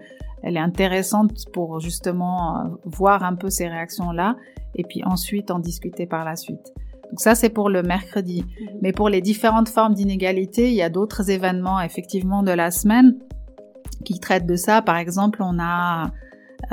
[0.43, 4.37] elle est intéressante pour justement euh, voir un peu ces réactions-là
[4.75, 6.73] et puis ensuite en discuter par la suite.
[7.11, 8.43] Donc ça, c'est pour le mercredi.
[8.43, 8.79] Mhm.
[8.83, 13.17] Mais pour les différentes formes d'inégalité, il y a d'autres événements effectivement de la semaine
[14.05, 14.83] qui traitent de ça.
[14.83, 16.11] Par exemple, on a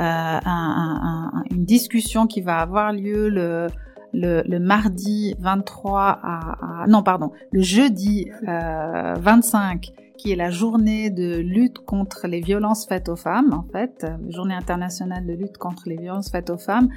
[0.00, 3.68] un, un, une discussion qui va avoir lieu le
[4.12, 11.10] le, le mardi 23 à, non pardon le jeudi euh, 25 qui est la journée
[11.10, 15.84] de lutte contre les violences faites aux femmes en fait journée internationale de lutte contre
[15.86, 16.88] les violences faites aux femmes.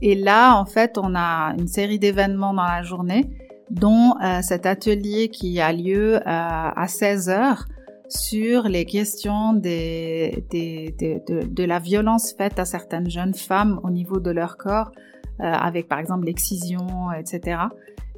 [0.00, 3.30] Et là en fait on a une série d'événements dans la journée
[3.70, 7.66] dont euh, cet atelier qui a lieu euh, à 16 heures
[8.08, 10.94] sur les questions des, des,
[11.26, 15.11] de, de, la violence faite à certaines jeunes femmes au niveau de leur corps euh,
[15.42, 17.62] avec par exemple l'excision, etc.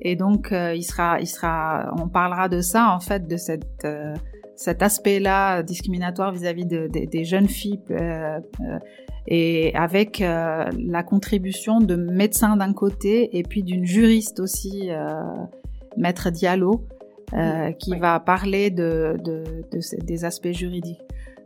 [0.01, 3.85] Et donc euh, il sera, il sera, on parlera de ça en fait, de cette
[3.85, 4.15] euh,
[4.57, 8.39] cet aspect-là discriminatoire vis-à-vis de, des jeunes filles euh,
[9.27, 15.23] et avec euh, la contribution de médecins d'un côté et puis d'une juriste aussi, euh,
[15.97, 16.87] Maître Diallo,
[17.81, 21.01] qui va parler de, de, de, des aspects juridiques.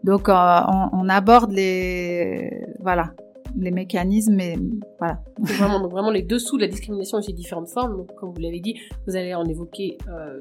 [0.04, 3.14] Donc on, on, aborde les voilà
[3.56, 4.56] les mécanismes et
[4.98, 5.20] voilà.
[5.38, 7.96] vraiment, donc vraiment les dessous de la discrimination et ses différentes formes.
[7.96, 8.74] Donc, comme vous l'avez dit,
[9.06, 10.40] vous allez en évoquer euh,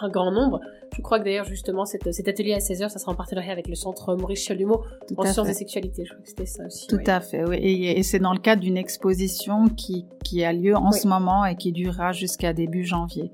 [0.00, 0.60] un grand nombre.
[0.96, 3.68] Je crois que d'ailleurs justement cet, cet atelier à 16h, ça sera en partenariat avec
[3.68, 4.82] le centre Maurice Chalumeau
[5.16, 6.04] en sciences et sexualité.
[6.04, 6.86] Je crois que c'était ça aussi.
[6.86, 7.56] Tout à fait, oui.
[7.56, 11.44] Et, et c'est dans le cadre d'une exposition qui, qui a lieu en ce moment
[11.44, 13.32] et qui durera jusqu'à début janvier.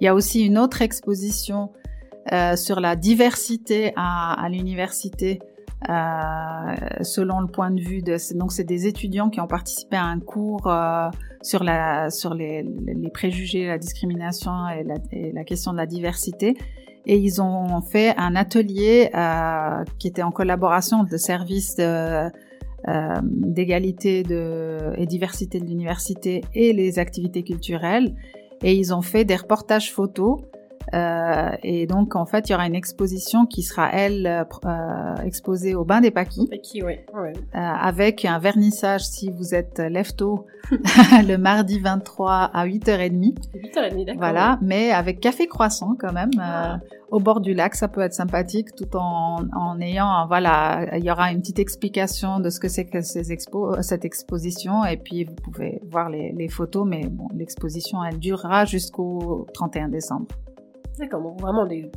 [0.00, 1.70] Il y a aussi une autre exposition
[2.32, 5.40] euh, sur la diversité à, à l'université
[5.88, 10.04] euh, selon le point de vue de donc c'est des étudiants qui ont participé à
[10.04, 11.08] un cours euh,
[11.40, 15.86] sur la sur les, les, préjugés, la discrimination et la, et la, question de la
[15.86, 16.56] diversité.
[17.06, 21.76] Et ils ont fait un atelier euh, qui était en collaboration de services
[22.88, 28.14] euh, d'égalité de, et diversité de l'université et les activités culturelles.
[28.62, 30.40] Et ils ont fait des reportages photos
[30.94, 35.14] Euh, et donc, en fait, il y aura une exposition qui sera, elle, euh, euh
[35.24, 36.48] exposée au bain des Paquis.
[36.48, 36.94] Paquis, oui.
[37.14, 37.32] Ouais.
[37.54, 43.34] Euh, avec un vernissage, si vous êtes lève-tôt, le mardi 23 à 8h30.
[43.54, 44.18] 8h30, d'accord.
[44.18, 46.30] Voilà, mais avec café croissant quand même.
[46.38, 46.78] Ah.
[47.10, 51.10] au bord du lac, ça peut être sympathique tout en, en ayant, voilà, il y
[51.10, 55.24] aura une petite explication de ce que c'est que ces expos, cette exposition et puis
[55.24, 60.26] vous pouvez voir les, les photos, mais bon, l'exposition, elle durera jusqu'au 31 décembre.
[61.00, 61.90] D'accord, vraiment des,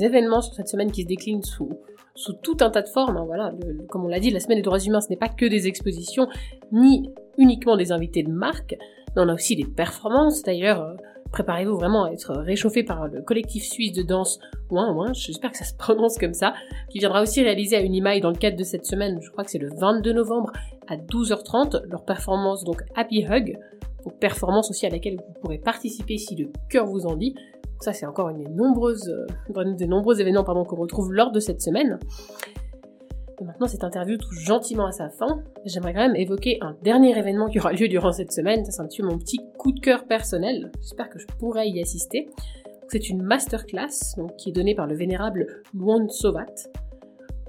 [0.00, 1.68] événements sur cette semaine qui se déclinent sous,
[2.14, 3.18] sous tout un tas de formes.
[3.18, 3.52] Hein, voilà,
[3.90, 6.26] comme on l'a dit, la semaine des droits humains, ce n'est pas que des expositions,
[6.72, 8.74] ni uniquement des invités de marque,
[9.14, 10.42] mais on a aussi des performances.
[10.42, 10.94] D'ailleurs, euh,
[11.30, 14.38] préparez-vous vraiment à être réchauffé par le collectif suisse de danse
[14.70, 16.54] Ouin Ouin, j'espère que ça se prononce comme ça,
[16.88, 19.50] qui viendra aussi réaliser à Unimail dans le cadre de cette semaine, je crois que
[19.50, 20.52] c'est le 22 novembre
[20.88, 23.58] à 12h30, leur performance donc Happy Hug,
[24.04, 27.34] donc performance aussi à laquelle vous pourrez participer si le cœur vous en dit.
[27.82, 31.98] Ça, c'est encore une des nombreuses, euh, nombreux événements qu'on retrouve lors de cette semaine.
[33.44, 35.42] Maintenant, cette interview touche gentiment à sa fin.
[35.64, 38.64] J'aimerais quand même évoquer un dernier événement qui aura lieu durant cette semaine.
[38.64, 40.70] Ça, c'est un petit mon petit coup de cœur personnel.
[40.80, 42.30] J'espère que je pourrai y assister.
[42.86, 46.54] C'est une masterclass qui est donnée par le vénérable Luan Sovat.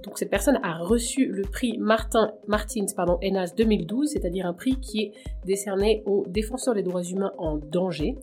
[0.03, 4.75] Donc cette personne a reçu le prix Martin, Martins pardon, ENAS 2012, c'est-à-dire un prix
[4.79, 5.13] qui est
[5.45, 8.15] décerné aux défenseurs des droits humains en danger.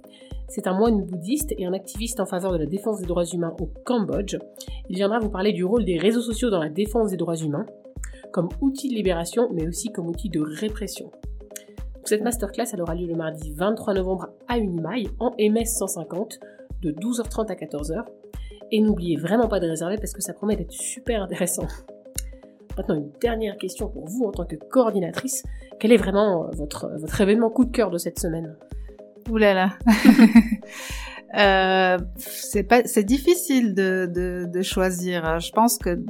[0.48, 3.54] C'est un moine bouddhiste et un activiste en faveur de la défense des droits humains
[3.60, 4.36] au Cambodge.
[4.88, 7.66] Il viendra vous parler du rôle des réseaux sociaux dans la défense des droits humains,
[8.32, 11.10] comme outil de libération, mais aussi comme outil de répression.
[12.04, 16.40] Cette masterclass elle aura lieu le mardi 23 novembre à Unimail, en MS 150,
[16.82, 18.04] de 12h30 à 14h.
[18.72, 21.66] Et n'oubliez vraiment pas de réserver parce que ça promet d'être super intéressant.
[22.76, 25.42] Maintenant, une dernière question pour vous en tant que coordinatrice.
[25.80, 28.56] Quel est vraiment votre, votre événement coup de cœur de cette semaine?
[29.28, 29.38] Ouh
[31.38, 35.40] euh, c'est pas, c'est difficile de, de, de, choisir.
[35.40, 36.00] Je pense que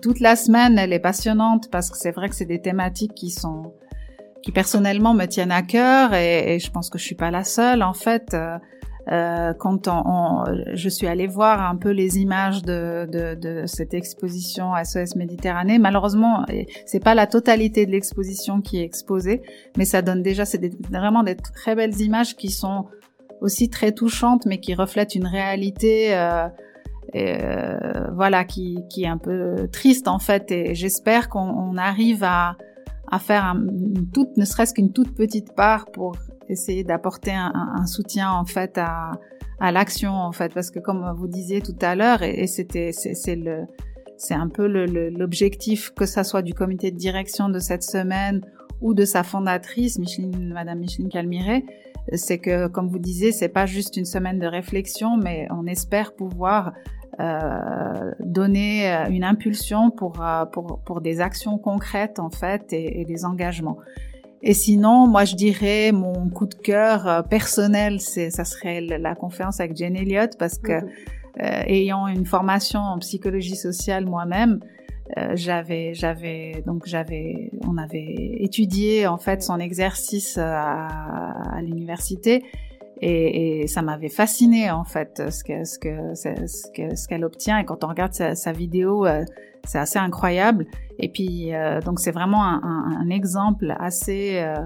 [0.00, 3.30] toute la semaine, elle est passionnante parce que c'est vrai que c'est des thématiques qui
[3.30, 3.74] sont,
[4.42, 7.44] qui personnellement me tiennent à cœur et, et je pense que je suis pas la
[7.44, 7.82] seule.
[7.82, 8.34] En fait,
[9.10, 13.92] euh, quand on, je suis allée voir un peu les images de, de, de cette
[13.92, 16.44] exposition SOS Méditerranée, malheureusement,
[16.86, 19.42] c'est pas la totalité de l'exposition qui est exposée,
[19.76, 22.86] mais ça donne déjà, c'est vraiment des très belles images qui sont
[23.40, 26.14] aussi très touchantes, mais qui reflètent une réalité.
[26.14, 26.48] Euh,
[27.16, 32.56] euh, voilà, qui, qui est un peu triste en fait, et j'espère qu'on arrive à,
[33.10, 36.14] à faire un, une toute, ne serait-ce qu'une toute petite part pour
[36.50, 39.12] essayer d'apporter un, soutien en fait à,
[39.60, 43.14] l'action en fait parce que comme vous disiez tout à l'heure et, c'était c'est
[44.16, 48.40] c'est un peu l'objectif que ça soit du comité de direction de cette semaine
[48.80, 51.64] ou de sa fondatrice Micheline Madame Micheline Calmiré
[52.14, 56.14] c'est que comme vous disiez c'est pas juste une semaine de réflexion mais on espère
[56.14, 56.72] pouvoir
[57.18, 63.26] euh, donner une impulsion pour, euh, pour, pour des actions concrètes en fait et des
[63.26, 63.78] engagements.
[64.42, 69.14] Et sinon, moi, je dirais mon coup de cœur euh, personnel, c'est ça serait la
[69.14, 70.90] conférence avec Jane Elliott parce que mhm.
[71.42, 74.60] euh, ayant une formation en psychologie sociale moi-même,
[75.18, 82.44] euh, j'avais j'avais donc j'avais on avait étudié en fait son exercice à, à l'université
[83.00, 87.24] et, et, ça m'avait fasciné en fait ce que ce que ce que ce qu'elle
[87.24, 89.06] obtient et quand on regarde sa, sa vidéo
[89.64, 90.66] c'est assez incroyable.
[90.98, 94.56] Et puis, euh, donc c'est vraiment un, un, un, exemple assez euh,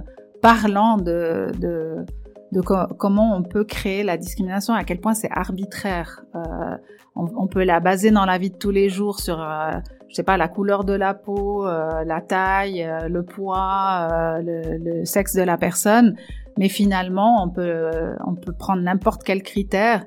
[0.43, 2.05] parlant de, de,
[2.53, 6.25] de co comment on peut créer la discrimination, à quel point c'est arbitraire.
[6.35, 6.77] Euh,
[7.17, 9.71] on, on, peut la baser dans la vie de tous les jours sur, euh,
[10.09, 15.05] je sais pas, la couleur de la peau, euh, la taille, le poids, le, le,
[15.05, 16.17] sexe de la personne,
[16.59, 17.91] mais finalement, on peut,
[18.27, 20.07] on peut prendre n'importe quel critère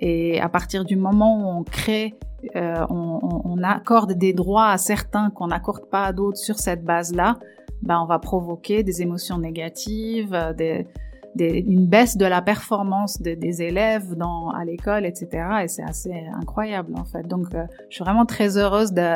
[0.00, 2.14] et à partir du moment où on crée
[2.56, 6.84] euh, on, on, accorde des droits à certains qu'on n'accorde pas à d'autres sur cette
[6.84, 7.38] base-là,
[7.82, 10.88] ben on va provoquer des émotions négatives, euh, des,
[11.36, 15.28] des, une baisse de la performance de, des élèves dans, à l'école, etc.
[15.62, 17.26] Et c'est assez incroyable en fait.
[17.28, 19.14] Donc euh, je suis vraiment très heureuse de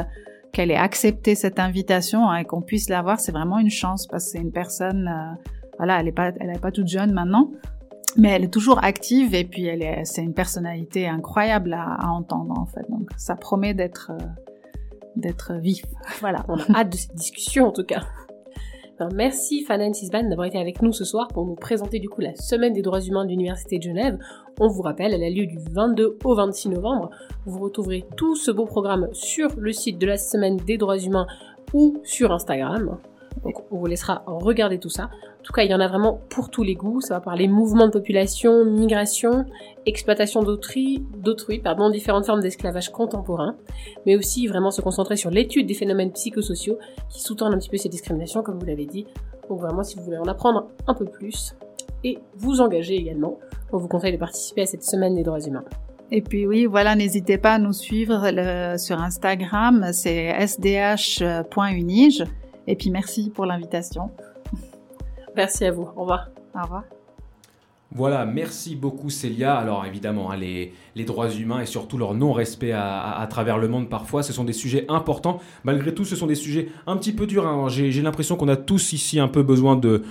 [0.53, 3.19] qu'elle ait accepté cette invitation hein, et qu'on puisse la voir.
[3.19, 6.51] C'est vraiment une chance parce que c'est une personne, euh, voilà, elle est pas, elle
[6.51, 7.51] est pas toute jeune maintenant
[8.19, 12.09] mais elle est toujours active et puis elle est, c'est une personnalité incroyable à, à,
[12.09, 12.89] entendre en fait.
[12.89, 14.25] Donc ça promet d'être euh,
[15.17, 15.85] d'être vif.
[16.21, 18.03] Voilà, on a hâte de cette discussion en tout cas.
[18.99, 22.23] Alors, merci Fanan Sisban d'avoir été avec nous ce soir pour nous présenter du coup
[22.23, 24.19] la semaine des droits humains de l'Université de Genève.
[24.59, 27.11] On vous rappelle, elle a lieu du 22 au 26 novembre.
[27.45, 31.27] Vous retrouverez tout ce beau programme sur le site de la semaine des droits humains
[31.75, 32.97] ou sur Instagram.
[33.45, 35.05] Donc on vous laissera regarder tout ça.
[35.05, 37.01] En tout cas, il y en a vraiment pour tous les goûts.
[37.01, 39.45] Ça va parler mouvement de population, migration,
[39.85, 43.57] exploitation d'autrui, d'autrui, pardon, différentes formes d'esclavage contemporain,
[44.05, 47.77] mais aussi vraiment se concentrer sur l'étude des phénomènes psychosociaux qui sous-tendent un petit peu
[47.77, 49.07] ces discriminations, comme vous l'avez dit.
[49.49, 51.55] Donc vraiment, si vous voulez en apprendre un peu plus
[52.03, 53.39] et vous engager également,
[53.73, 55.65] on vous conseille de participer à cette semaine des droits humains.
[56.11, 58.31] Et puis oui, voilà, n'hésitez pas à nous suivre
[58.79, 62.25] sur Instagram, c'est sdh.unige.
[62.67, 64.11] Et puis merci pour l'invitation.
[65.37, 65.89] Merci à vous.
[65.97, 66.31] Au revoir.
[66.55, 66.85] Au revoir.
[67.95, 69.55] Voilà, merci beaucoup Célia.
[69.55, 70.73] Alors évidemment, hein, les,
[71.05, 74.85] droits humains et surtout leur non-respect à, travers le monde parfois, ce sont des sujets
[74.89, 75.41] importants.
[75.63, 77.47] Malgré tout, ce sont des sujets un petit peu durs.
[77.47, 77.69] Hein.
[77.69, 80.03] J'ai l'impression qu'on a tous ici un peu besoin de,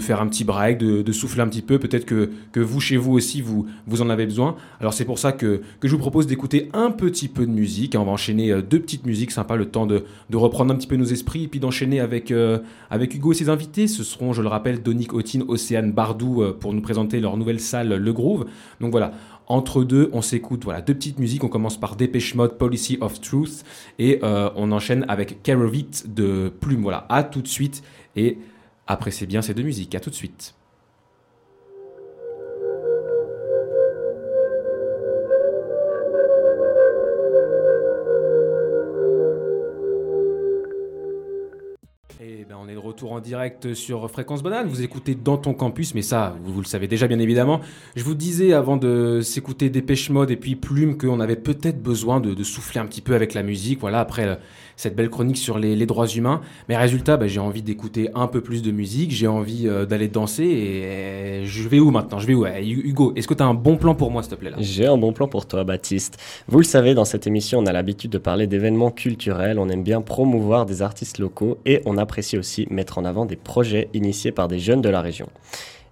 [0.00, 1.78] faire un petit break, de, souffler un petit peu.
[1.78, 3.66] Peut-être que, vous, chez vous aussi, vous,
[4.02, 4.56] en avez besoin.
[4.80, 7.94] Alors c'est pour ça que, je vous propose d'écouter un petit peu de musique.
[7.96, 10.04] On va enchaîner euh, deux petites musiques sympas, le temps de,
[10.34, 12.58] reprendre un petit peu nos esprits et puis d'enchaîner avec, euh,
[12.90, 13.86] avec Hugo et ses invités.
[13.86, 17.60] Ce seront, je le rappelle, Donique Otine, Océane Bardou euh, pour nous présenter leur nouvelle
[17.60, 18.46] salle Le Groove.
[18.80, 19.12] Donc voilà,
[19.46, 21.44] entre deux, on s'écoute voilà deux petites musiques.
[21.44, 23.64] On commence par Dépêche Mode, Policy of Truth,
[23.98, 26.82] et euh, on enchaîne avec Carovit de Plume.
[26.82, 27.82] Voilà, à tout de suite.
[28.16, 28.38] Et
[28.86, 29.94] appréciez bien ces deux musiques.
[29.94, 30.54] À tout de suite.
[42.92, 44.68] Retour en direct sur Fréquence Banane.
[44.68, 47.62] Vous écoutez dans ton campus, mais ça, vous, le savez déjà bien évidemment.
[47.96, 52.20] Je vous disais avant de s'écouter Dépêche Mode et puis Plume qu'on avait peut-être besoin
[52.20, 53.80] de, souffler un petit peu avec la musique.
[53.80, 54.34] Voilà, après euh,
[54.76, 56.42] cette belle chronique sur les, droits humains.
[56.68, 59.10] Mais résultat, bah, j'ai envie d'écouter un peu plus de musique.
[59.10, 60.44] J'ai envie euh, d'aller danser.
[60.44, 62.18] Et je vais où maintenant?
[62.18, 62.44] Je vais où?
[62.46, 64.98] Hugo, est-ce que tu as un bon plan pour moi, s'il te plaît J'ai un
[64.98, 66.18] bon plan pour toi, Baptiste.
[66.46, 69.58] Vous le savez, dans cette émission, on a l'habitude de parler d'événements culturels.
[69.58, 72.66] On aime bien promouvoir des artistes locaux et on apprécie aussi
[72.98, 75.28] en avant des projets initiés par des jeunes de la région.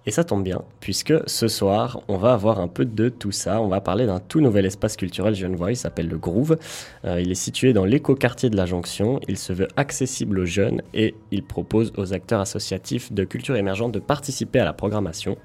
[0.07, 3.61] Et ça tombe bien, puisque ce soir, on va avoir un peu de tout ça.
[3.61, 6.57] On va parler d'un tout nouvel espace culturel genevois, il s'appelle le Groove.
[7.05, 9.19] Euh, il est situé dans l'éco-quartier de la Jonction.
[9.27, 13.91] Il se veut accessible aux jeunes et il propose aux acteurs associatifs de culture émergente
[13.91, 15.37] de participer à la programmation.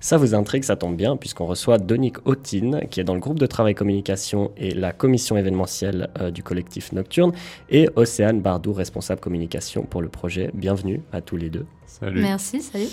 [0.00, 3.38] Ça vous intrigue, ça tombe bien, puisqu'on reçoit Donique Otine, qui est dans le groupe
[3.38, 7.32] de travail communication et la commission événementielle euh, du collectif Nocturne,
[7.68, 10.50] et Océane Bardou, responsable communication pour le projet.
[10.54, 11.66] Bienvenue à tous les deux.
[11.86, 12.20] Salut.
[12.20, 12.86] Merci, salut.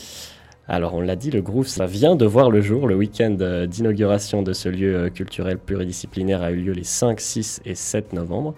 [0.68, 2.88] Alors on l'a dit, le Groove, ça vient de voir le jour.
[2.88, 7.20] Le week-end euh, d'inauguration de ce lieu euh, culturel pluridisciplinaire a eu lieu les 5,
[7.20, 8.56] 6 et 7 novembre.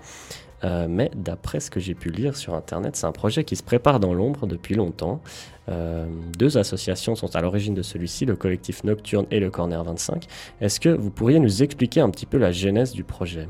[0.64, 3.64] Euh, mais d'après ce que j'ai pu lire sur Internet, c'est un projet qui se
[3.64, 5.22] prépare dans l'ombre depuis longtemps.
[5.68, 10.26] Deux associations sont à l'origine de celui-ci, le collectif Nocturne et le Corner 25.
[10.62, 13.50] Est-ce que vous pourriez nous expliquer un petit peu la genèse du projet?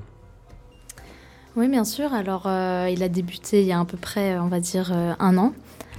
[1.56, 2.14] Oui, bien sûr.
[2.14, 5.54] Alors, il a débuté il y a à peu près, on va dire, un an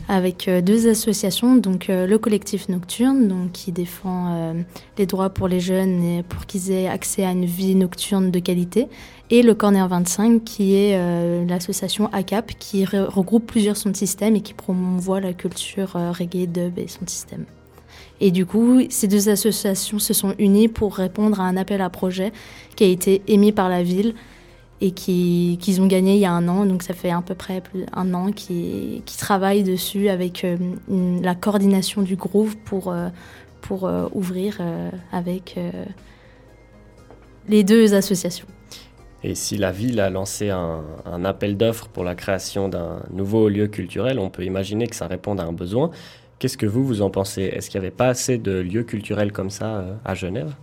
[0.09, 4.55] avec euh, deux associations, donc euh, le collectif Nocturne, donc qui défend euh,
[4.97, 8.38] les droits pour les jeunes et pour qu'ils aient accès à une vie nocturne de
[8.38, 8.88] qualité,
[9.31, 10.99] et le Corner 25, qui est
[11.47, 16.79] l'association ACAP, qui regroupe plusieurs sons de système et qui promouvoit la culture reggae, dub
[16.79, 17.44] et son système.
[18.23, 21.90] Et du coup, ces deux associations se sont unies pour répondre à un appel à
[21.90, 22.33] projet
[22.75, 24.14] qui a été émis par la ville
[24.80, 26.64] et qu'ils ont gagné il y a un an.
[26.64, 27.62] Donc ça fait à peu près
[27.92, 30.56] un an qu'ils qui travaillent dessus avec euh,
[30.88, 33.08] la coordination du groove pour, euh,
[33.60, 34.58] pour euh, ouvrir
[35.12, 35.58] avec
[37.48, 38.46] les deux associations.
[39.24, 43.48] Et si la ville a lancé un, un appel d'offres pour la création d'un nouveau
[43.48, 45.90] lieu culturel, on peut imaginer que ça réponde à un besoin.
[46.38, 47.42] Qu'est-ce que vous, vous en pensez?
[47.42, 50.54] Est-ce qu'il n'y avait pas assez de lieux culturels comme ça à Genève?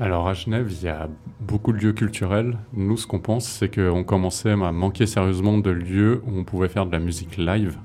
[0.00, 1.08] Alors à Genève, il y a
[1.40, 2.58] beaucoup de lieux culturels.
[2.72, 6.68] Nous, ce qu'on pense, c'est qu'on commençait à manquer sérieusement de lieux où on pouvait
[6.68, 7.78] faire de la musique live.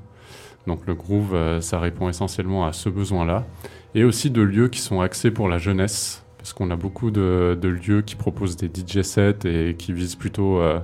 [0.66, 3.46] Donc le groove, euh, ça répond essentiellement à ce besoin-là.
[3.94, 7.58] Et aussi de lieux qui sont axés pour la jeunesse, parce qu'on a beaucoup de,
[7.62, 10.80] lieux qui proposent des DJ sets et qui visent plutôt euh,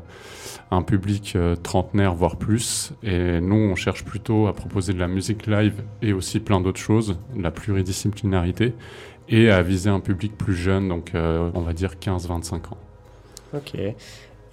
[0.70, 2.94] un public euh, trentenaire, voire plus.
[3.02, 6.80] Et nous, on cherche plutôt à proposer de la musique live et aussi plein d'autres
[6.80, 8.74] choses, la pluridisciplinarité
[9.30, 12.78] et à viser un public plus jeune, donc euh, on va dire 15-25 ans.
[13.54, 13.78] Ok.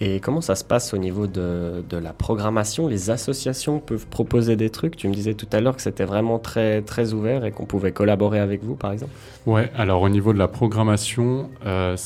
[0.05, 2.89] Et comment ça se passe au niveau de, de, la programmation?
[2.89, 4.97] Les associations peuvent proposer des trucs?
[4.97, 7.93] Tu me disais tout à l'heure que c'était vraiment très, très ouvert et qu'on pouvait
[7.93, 9.13] collaborer avec vous, par exemple
[9.47, 11.97] Ouais, alors au niveau de la programmation, euh,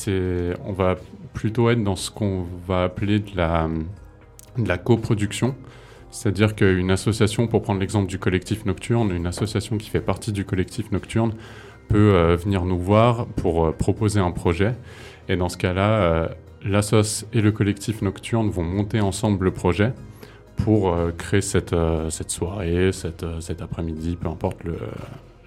[0.65, 0.97] on va
[1.33, 3.67] plutôt être dans ce qu'on va appeler de la,
[4.59, 5.55] de la coproduction.
[6.11, 10.45] C'est-à-dire qu'une association, pour prendre l'exemple du collectif Nocturne, une association qui fait partie du
[10.45, 11.33] collectif Nocturne
[11.87, 14.73] peut euh, venir nous voir pour euh, proposer un projet.
[15.29, 16.27] Et dans ce cas-là, euh,
[16.63, 19.93] l'assos et le collectif Nocturne vont monter ensemble le projet
[20.57, 21.75] pour créer cette,
[22.09, 24.57] cette soirée, cette, cet après-midi, peu importe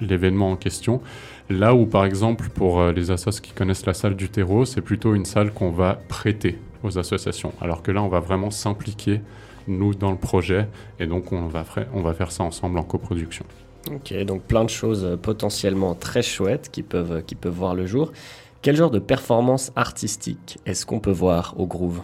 [0.00, 1.00] l'événement en question.
[1.48, 5.16] Là où, par exemple, pour les assos qui connaissent la salle du terreau, c'est plutôt
[5.16, 7.52] une salle qu'on va prêter aux associations.
[7.60, 9.20] Alors que là, on va vraiment s'impliquer,
[9.66, 10.68] nous, dans le projet,
[11.00, 13.44] et donc on va, on va faire ça ensemble en coproduction.
[13.88, 18.12] Ok, donc plein de choses potentiellement très chouettes qui peuvent, qui peuvent voir le jour.
[18.62, 22.02] Quel genre de performance artistique est-ce qu'on peut voir au Groove?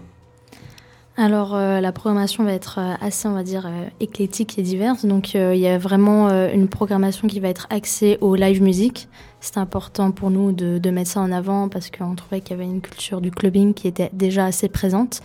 [1.19, 5.07] Alors euh, la programmation va être euh, assez, on va dire, euh, éclectique et diverse.
[5.07, 9.09] Donc il y a vraiment une programmation qui va être axée au live music.
[9.41, 12.61] C'est important pour nous de, de, mettre ça en avant parce qu'on trouvait qu'il y
[12.61, 15.21] avait une culture du clubbing qui était déjà assez présente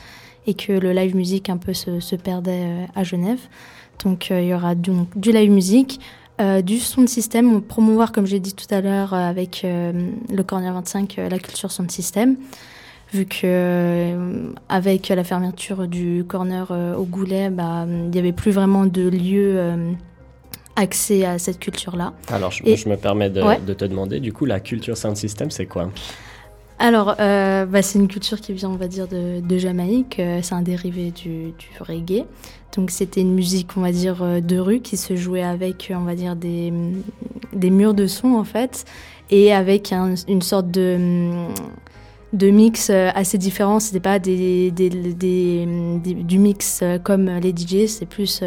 [0.47, 3.39] et que le live music un peu se, se perdait à Genève.
[4.03, 5.99] Donc il y aura donc du live music,
[6.39, 9.91] euh, du son de système, promouvoir, comme j'ai dit tout à l'heure, euh, avec euh,
[10.31, 12.37] le Corner 25, la culture son de système.
[13.13, 14.15] Vu que
[14.69, 19.59] avec la fermeture du corner au Goulet, bah, il n'y avait plus vraiment de lieu
[20.77, 22.13] accès à cette culture-là.
[22.29, 25.89] Alors, je, me permets de, te demander, du coup, la culture sound system, c'est quoi?
[26.81, 30.21] Alors, bah, c'est une culture qui vient, on va dire, de, Jamaïque.
[30.41, 32.25] c'est un dérivé du, reggae.
[32.75, 36.03] Donc c'était une musique, on va dire, euh, de rue qui se jouait avec, on
[36.03, 36.71] va dire, des,
[37.53, 38.85] des murs de son en fait,
[39.29, 41.33] et avec une sorte de,
[42.33, 43.79] de mix euh, assez différent.
[43.79, 48.43] C'était pas des, du mix euh, comme les DJ, c'est plus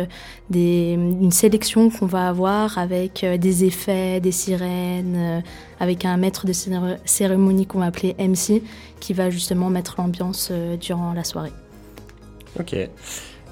[0.51, 5.43] des, une sélection qu'on va avoir avec des effets, des sirènes,
[5.81, 6.53] avec un maître de
[7.05, 8.63] cérémonie qu'on va appeler MC,
[9.01, 11.53] qui va justement mettre l'ambiance durant la soirée.
[12.59, 12.77] Ok.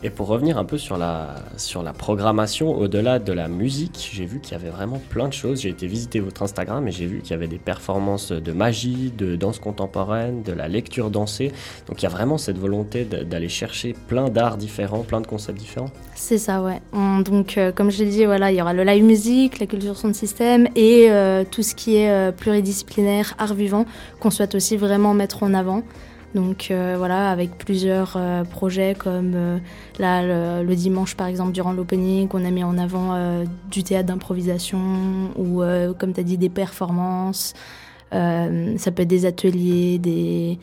[0.05, 4.24] Et pour revenir un peu sur la, sur la programmation, au-delà de la musique, j'ai
[4.24, 5.61] vu qu'il y avait vraiment plein de choses.
[5.61, 9.12] J'ai été visiter votre Instagram et j'ai vu qu'il y avait des performances de magie,
[9.16, 11.53] de danse contemporaine, de la lecture dansée.
[11.86, 15.59] Donc il y a vraiment cette volonté d'aller chercher plein d'arts différents, plein de concepts
[15.59, 15.90] différents.
[16.16, 16.80] C'est ça, ouais.
[17.24, 19.96] donc euh, comme je l'ai dit, voilà, il y aura le live music, la culture
[19.96, 23.86] son système et euh, tout ce qui est euh, pluridisciplinaire, art vivant,
[24.18, 25.82] qu'on souhaite aussi vraiment mettre en avant.
[26.35, 29.59] Donc euh, voilà, avec plusieurs euh, projets comme euh,
[29.99, 34.78] là le, dimanche par exemple durant l'opening, on a mis en avant du théâtre d'improvisation
[35.37, 35.62] ou
[35.99, 37.53] comme tu as dit des performances.
[38.11, 40.59] ça peut être des ateliers, des,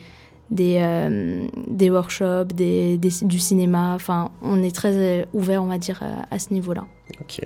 [0.52, 3.94] des, des workshops, des, du cinéma.
[3.96, 6.86] Enfin, on est très ouvert, on va dire, à ce niveau-là.
[7.22, 7.42] Ok.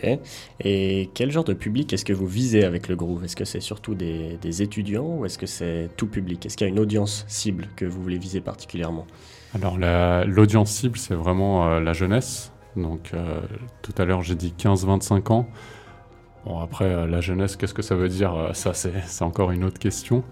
[0.59, 3.23] Et quel genre de public est-ce que vous visez avec le Groove?
[3.23, 6.45] Est-ce que c'est surtout des, étudiants ou est-ce que c'est tout public?
[6.45, 9.07] Est-ce qu'il y a une audience cible que vous voulez viser particulièrement?
[9.53, 12.51] Alors l'audience cible, c'est vraiment euh, la jeunesse.
[12.75, 13.39] Donc euh,
[13.81, 15.47] tout à l'heure, j'ai dit 15-25 ans.
[16.45, 18.51] Bon, après, euh, la jeunesse, qu'est-ce que ça veut dire?
[18.53, 20.23] Ça, c'est encore une autre question.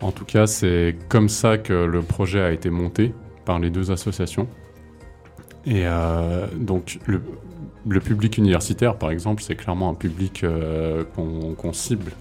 [0.00, 3.90] En tout cas, c'est comme ça que le projet a été monté par les deux
[3.90, 4.48] associations.
[5.66, 5.84] Et
[6.56, 12.12] donc, le, public universitaire, par exemple, c'est clairement un public euh, qu'on cible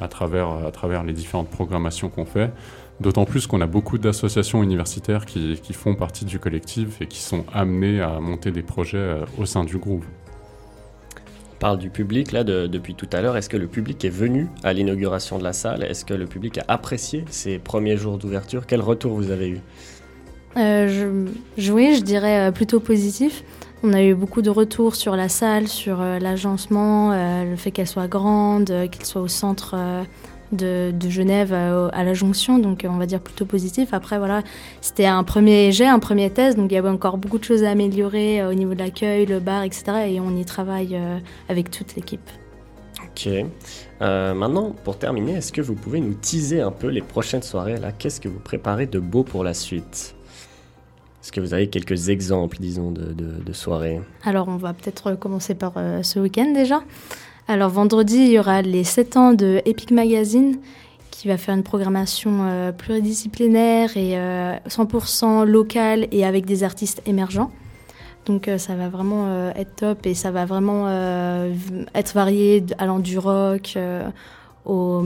[0.00, 2.52] à travers, à travers les différentes programmations qu'on fait.
[3.00, 7.44] D'autant plus qu'on a beaucoup d'associations universitaires qui, font partie du collectif et qui sont
[7.52, 10.04] amenées à monter des projets euh, au sein du groupe.
[11.54, 13.36] On parle du public là depuis tout à l'heure.
[13.36, 15.84] Est-ce que le public est venu à l'inauguration de la salle?
[15.84, 18.66] Est-ce que le public a apprécié ces premiers jours d'ouverture?
[18.66, 19.60] Quel retour vous avez eu?
[20.56, 21.26] Euh,
[21.70, 23.44] Oui, je dirais plutôt positif.
[23.86, 27.70] On a eu beaucoup de retours sur la salle, sur euh, l'agencement, euh, le fait
[27.70, 29.76] qu'elle soit grande, euh, qu'elle soit au centre
[30.54, 33.92] de, Genève à la jonction, donc on va dire plutôt positif.
[33.92, 34.42] Après, voilà,
[34.80, 37.62] c'était un premier jet, un premier test, donc il y avait encore beaucoup de choses
[37.62, 39.84] à améliorer au niveau de l'accueil, le bar, etc.
[40.08, 40.98] Et on y travaille
[41.48, 42.28] avec toute l'équipe.
[43.04, 43.28] Ok.
[44.00, 47.92] maintenant, pour terminer, est-ce que vous pouvez nous teaser un peu les prochaines soirées là?
[47.92, 50.14] Qu'est-ce que vous préparez de beau pour la suite?
[51.24, 53.98] Est-ce que vous avez quelques exemples, disons, de, de, soirées?
[54.24, 56.82] Alors, on va peut-être commencer par euh, ce week-end déjà.
[57.46, 60.58] Alors, vendredi, il y aura les 7 ans de Epic Magazine
[61.10, 64.14] qui va faire une programmation euh, pluridisciplinaire et
[64.68, 67.50] 100% euh, locale et avec des artistes émergents.
[68.26, 70.88] Donc ça va vraiment être top et ça va vraiment
[71.94, 73.76] être varié allant du rock
[74.64, 75.04] au,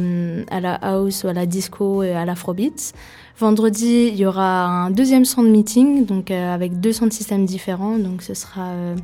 [0.51, 2.93] à la house, ou à la disco et à l'afrobeat.
[3.39, 7.99] Vendredi, il y aura un deuxième sound meeting, donc euh, avec deux sound systèmes différents.
[7.99, 8.97] Donc ce sera euh,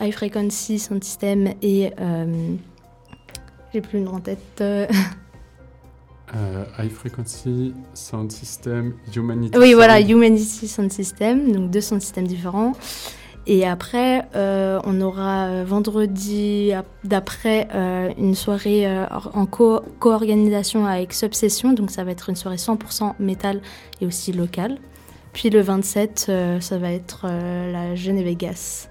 [0.00, 2.54] High Frequency Sound System et euh,
[3.72, 4.62] j'ai plus le nom en tête.
[6.78, 9.58] high Frequency Sound System, Humanity.
[9.58, 12.74] Oui, voilà, Humanity Sound System, donc deux sound systèmes différents.
[13.50, 16.70] Et après, euh, on aura euh, vendredi
[17.02, 18.86] d'après euh, une soirée
[19.32, 23.62] en co-organisation avec Subsession, donc ça va être une soirée 100% métal
[24.02, 24.78] et aussi locale.
[25.32, 26.30] Puis le 27,
[26.60, 28.88] ça va être la Genève Vegas.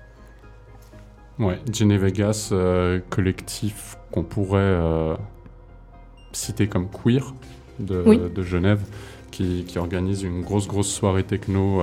[1.40, 2.52] Ouais, Jenny Vegas,
[3.10, 4.78] collectif qu'on pourrait
[6.32, 7.34] citer comme queer
[7.80, 8.82] de, de Genève,
[9.32, 11.82] qui, qui, organise une grosse, grosse soirée techno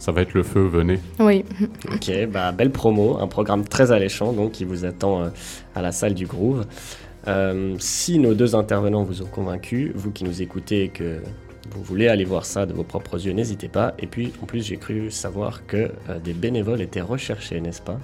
[0.00, 0.98] ça va être le feu, venez.
[1.20, 1.44] Oui.
[1.92, 5.28] ok, bah, belle promo, un programme très alléchant donc qui vous attend euh,
[5.74, 6.64] à la salle du Groove.
[7.28, 11.20] Euh, si nos deux intervenants vous ont convaincu, vous qui nous écoutez et que
[11.70, 13.92] vous voulez aller voir ça de vos propres yeux, n'hésitez pas.
[13.98, 18.00] Et puis en plus, j'ai cru savoir que euh, des bénévoles étaient recherchés, n'est-ce pas?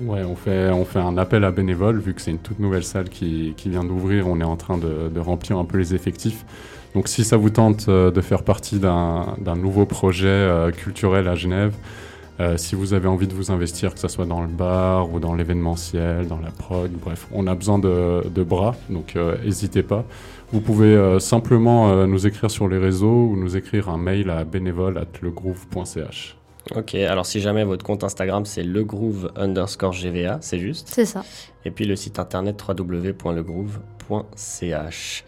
[0.00, 2.84] Ouais, on fait, on fait un appel à bénévoles, vu que c'est une toute nouvelle
[2.84, 5.92] salle qui, qui vient d'ouvrir, on est en train de, de, remplir un peu les
[5.92, 6.44] effectifs.
[6.94, 11.34] Donc si ça vous tente euh, de faire partie d'un nouveau projet euh, culturel à
[11.34, 11.74] Genève,
[12.40, 15.18] euh, si vous avez envie de vous investir, que ce soit dans le bar ou
[15.18, 20.04] dans l'événementiel, dans la prog, bref, on a besoin de, bras, donc n'hésitez pas.
[20.52, 26.37] Vous pouvez simplement nous écrire sur les réseaux ou nous écrire un mail à bénévole@legroove.ch.
[26.76, 31.24] Ok, alors si jamais votre compte Instagram c'est legroove underscore GVA, c'est juste C'est ça.
[31.64, 35.24] Et puis le site internet www.legroove.ch.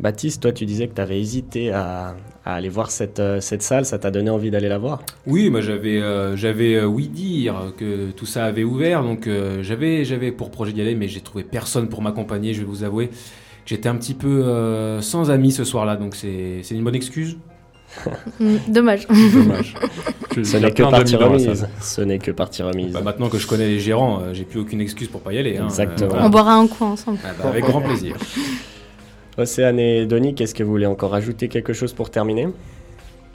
[0.00, 3.84] Baptiste, toi, tu disais que tu avais hésité à, aller voir cette, euh, cette salle.
[3.84, 5.04] Ça t'a donné envie d'aller la voir?
[5.26, 9.04] Oui, moi j'avais euh, j'avais euh, oui dire que tout ça avait ouvert.
[9.04, 9.28] Donc
[9.62, 12.54] j'avais j'avais pour projet d'y aller, mais j'ai trouvé personne pour m'accompagner.
[12.54, 13.14] Je vais vous avouer que
[13.66, 15.96] j'étais un petit peu sans amis ce soir-là.
[15.96, 17.36] Donc c'est une bonne excuse.
[18.40, 19.06] Mm, dommage.
[19.08, 19.74] Dommage.
[20.42, 21.66] Ce n'est que partie remise.
[21.80, 22.92] Ce n'est que partie remise.
[22.92, 25.58] Bah, maintenant que je connais les gérants, j'ai plus aucune excuse pour pas y aller.
[25.58, 25.66] Hein.
[25.66, 26.16] Exactement.
[26.20, 27.18] On boira un coup ensemble.
[27.24, 28.16] Ah bah, avec grand plaisir.
[29.38, 32.48] Océane et Denis, qu'est-ce que vous voulez encore ajouter quelque chose pour terminer?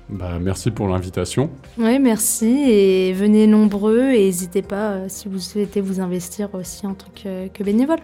[0.09, 1.49] Bah, merci pour l'invitation.
[1.77, 6.87] Oui, merci et venez nombreux et n'hésitez pas euh, si vous souhaitez vous investir aussi
[6.87, 7.99] en tant que bénévole.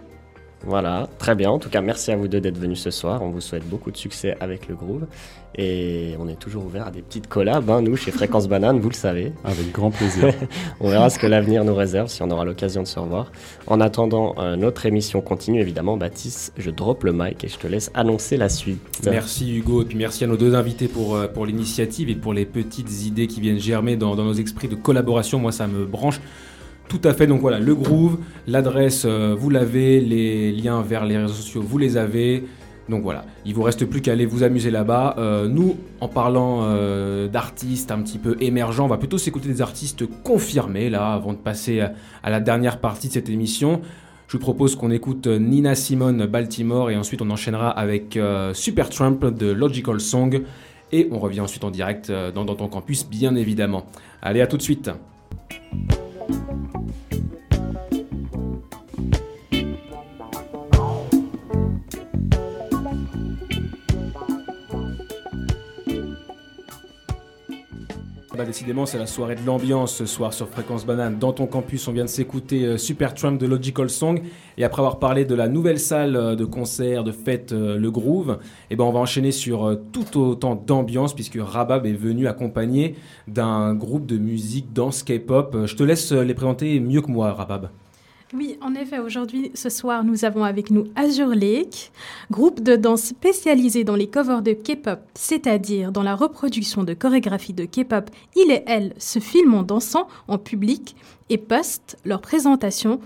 [0.66, 1.50] Voilà, très bien.
[1.50, 3.22] En tout cas, merci à vous deux d'être venus ce soir.
[3.22, 5.06] On vous souhaite beaucoup de succès avec le Groove.
[5.58, 8.90] Et on est toujours ouvert à des petites collabs, hein, nous, chez Fréquence Banane, vous
[8.90, 9.32] le savez.
[9.44, 10.34] Avec grand plaisir.
[10.80, 13.32] on verra ce que l'avenir nous réserve, si on aura l'occasion de se revoir.
[13.68, 15.96] En attendant, euh, notre émission continue, évidemment.
[15.96, 19.00] Baptiste, je drop le mic et je te laisse annoncer la suite.
[19.04, 22.34] Merci Hugo, et puis merci à nos deux invités pour, euh, pour l'initiative et pour
[22.34, 25.38] les petites idées qui viennent germer dans, dans nos esprits de collaboration.
[25.38, 26.20] Moi, ça me branche.
[26.88, 31.18] Tout à fait, donc voilà, le groove, l'adresse, euh, vous l'avez, les liens vers les
[31.18, 32.44] réseaux sociaux, vous les avez.
[32.88, 35.16] Donc voilà, il vous reste plus qu'à aller vous amuser là-bas.
[35.18, 39.60] Euh, nous, en parlant euh, d'artistes un petit peu émergents, on va plutôt s'écouter des
[39.62, 43.80] artistes confirmés là, avant de passer à, la dernière partie de cette émission.
[44.28, 48.18] Je vous propose qu'on écoute Nina Simone Baltimore et ensuite on enchaînera avec
[48.54, 50.42] Super Trump de Logical Song
[50.90, 53.86] et on revient ensuite en direct dans, dans ton campus bien évidemment.
[54.22, 54.90] Allez, à tout de suite.
[56.28, 57.05] thank you
[68.36, 71.16] Bah, décidément, c'est la soirée de l'ambiance ce soir sur Fréquence Banane.
[71.18, 74.20] Dans ton campus, on vient de s'écouter euh, Super Trump de Logical Song.
[74.58, 77.90] Et après avoir parlé de la nouvelle salle euh, de concert, de fête, euh, le
[77.90, 78.38] Groove,
[78.70, 83.74] eh ben, on va enchaîner sur tout autant d'ambiance puisque Rabab est venu accompagné d'un
[83.74, 85.56] groupe de musique danse K-pop.
[85.64, 87.70] Je te laisse les présenter mieux que moi, Rabab.
[88.34, 91.92] Oui, en effet, aujourd'hui, ce soir, nous avons avec nous Azure Lake,
[92.30, 97.52] groupe de danse spécialisé dans les covers de K-pop, c'est-à-dire dans la reproduction de chorégraphies
[97.52, 98.10] de K-pop.
[98.34, 100.96] Il et elle se filment en dansant en public
[101.30, 103.00] et postent leur présentation,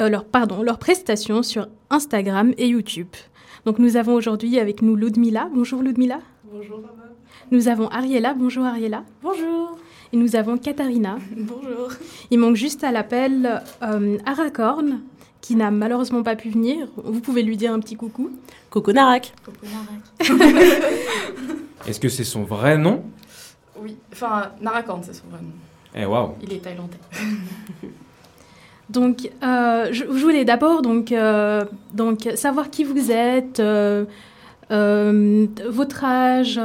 [0.00, 3.08] euh, leur, pardon, leur prestation sur Instagram et YouTube.
[3.64, 5.48] Donc nous avons aujourd'hui avec nous Ludmila.
[5.54, 6.18] Bonjour Ludmila.
[6.52, 6.92] Bonjour maman.
[7.52, 8.34] Nous avons Ariela.
[8.34, 9.04] Bonjour Ariela.
[9.22, 9.78] Bonjour.
[10.12, 11.18] Et nous avons Katharina.
[11.36, 11.88] Bonjour.
[12.30, 15.00] Il manque juste à l'appel euh, Aracorn,
[15.40, 16.86] qui n'a malheureusement pas pu venir.
[16.96, 18.30] Vous pouvez lui dire un petit coucou.
[18.70, 19.32] Coucou Narak.
[19.44, 20.52] Coucou Narak.
[21.88, 23.02] Est-ce que c'est son vrai nom?
[23.80, 25.50] Oui, enfin Narakorn, c'est son vrai nom.
[25.94, 26.34] Eh waouh.
[26.42, 26.98] Il est thaïlandais.
[28.90, 34.04] donc, euh, je, voulais d'abord donc, euh, donc savoir qui vous êtes, euh,
[34.70, 36.60] votre âge,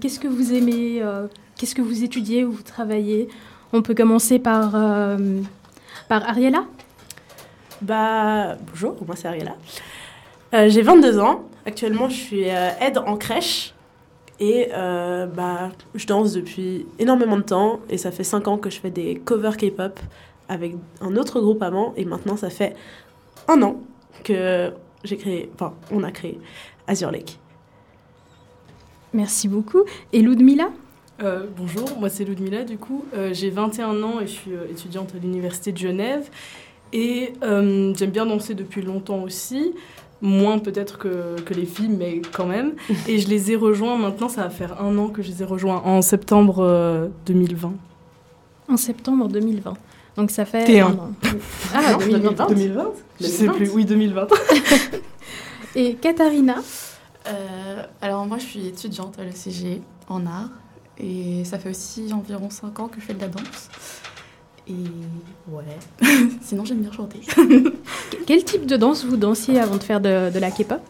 [0.00, 1.02] qu'est-ce que vous aimez
[1.56, 3.28] Qu'est-ce que vous étudiez ou vous travaillez?
[3.72, 5.40] On peut commencer par, euh,
[6.06, 6.66] par Ariella
[7.80, 9.56] bah, Bonjour, moi c'est Ariella.
[10.52, 11.48] Euh, j'ai 22 ans.
[11.64, 13.72] Actuellement, je suis euh, aide en crèche.
[14.38, 17.80] Et bah, je danse depuis énormément de temps.
[17.88, 19.98] Et ça fait 5 ans que je fais des covers K-pop
[20.50, 21.94] avec un autre groupe avant.
[21.96, 22.76] Et maintenant, ça fait
[23.48, 23.80] un an
[24.24, 26.38] que j'ai créé, enfin, on a créé
[26.86, 27.38] Azure Lake.
[29.14, 29.84] Merci beaucoup.
[30.12, 30.68] Et Ludmila
[31.22, 33.04] euh, bonjour, moi c'est Ludmila du coup.
[33.14, 36.28] Euh, j'ai 21 ans et je suis euh, étudiante à l'Université de Genève.
[36.92, 39.74] Et j'aime bien danser depuis longtemps aussi.
[40.22, 42.74] Moins peut-être que, que, les filles, mais quand même.
[43.08, 45.44] Et je les ai rejoints maintenant, ça va faire un an que je les ai
[45.44, 47.74] rejoints en septembre 2020.
[48.68, 49.74] En septembre 2020.
[50.16, 50.64] Donc ça fait.
[50.64, 50.96] T1.
[51.74, 54.28] Ah, 2020 2020 Je sais plus, oui, 2020.
[55.76, 56.56] Et Katharina?
[57.28, 60.48] Euh, Alors, moi, je suis étudiante à l'ECG en art.
[60.98, 63.68] Et ça fait aussi environ 5 ans que je fais de la danse.
[64.68, 64.72] Et
[65.48, 65.64] ouais.
[66.42, 67.20] Sinon, j'aime bien chanter.
[68.26, 70.80] Quel type de danse vous dansiez avant de faire de, de la K-pop?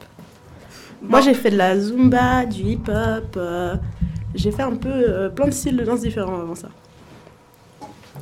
[1.03, 3.37] Moi, j'ai fait de la zumba, du hip-hop.
[3.37, 3.77] euh,
[4.35, 6.69] j'ai fait un peu euh, plein de styles de danse différents avant ça.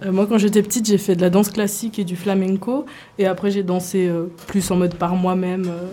[0.05, 2.87] Euh, moi, quand j'étais petite, j'ai fait de la danse classique et du flamenco.
[3.18, 5.89] Et après, j'ai dansé euh, plus en mode par moi-même, euh,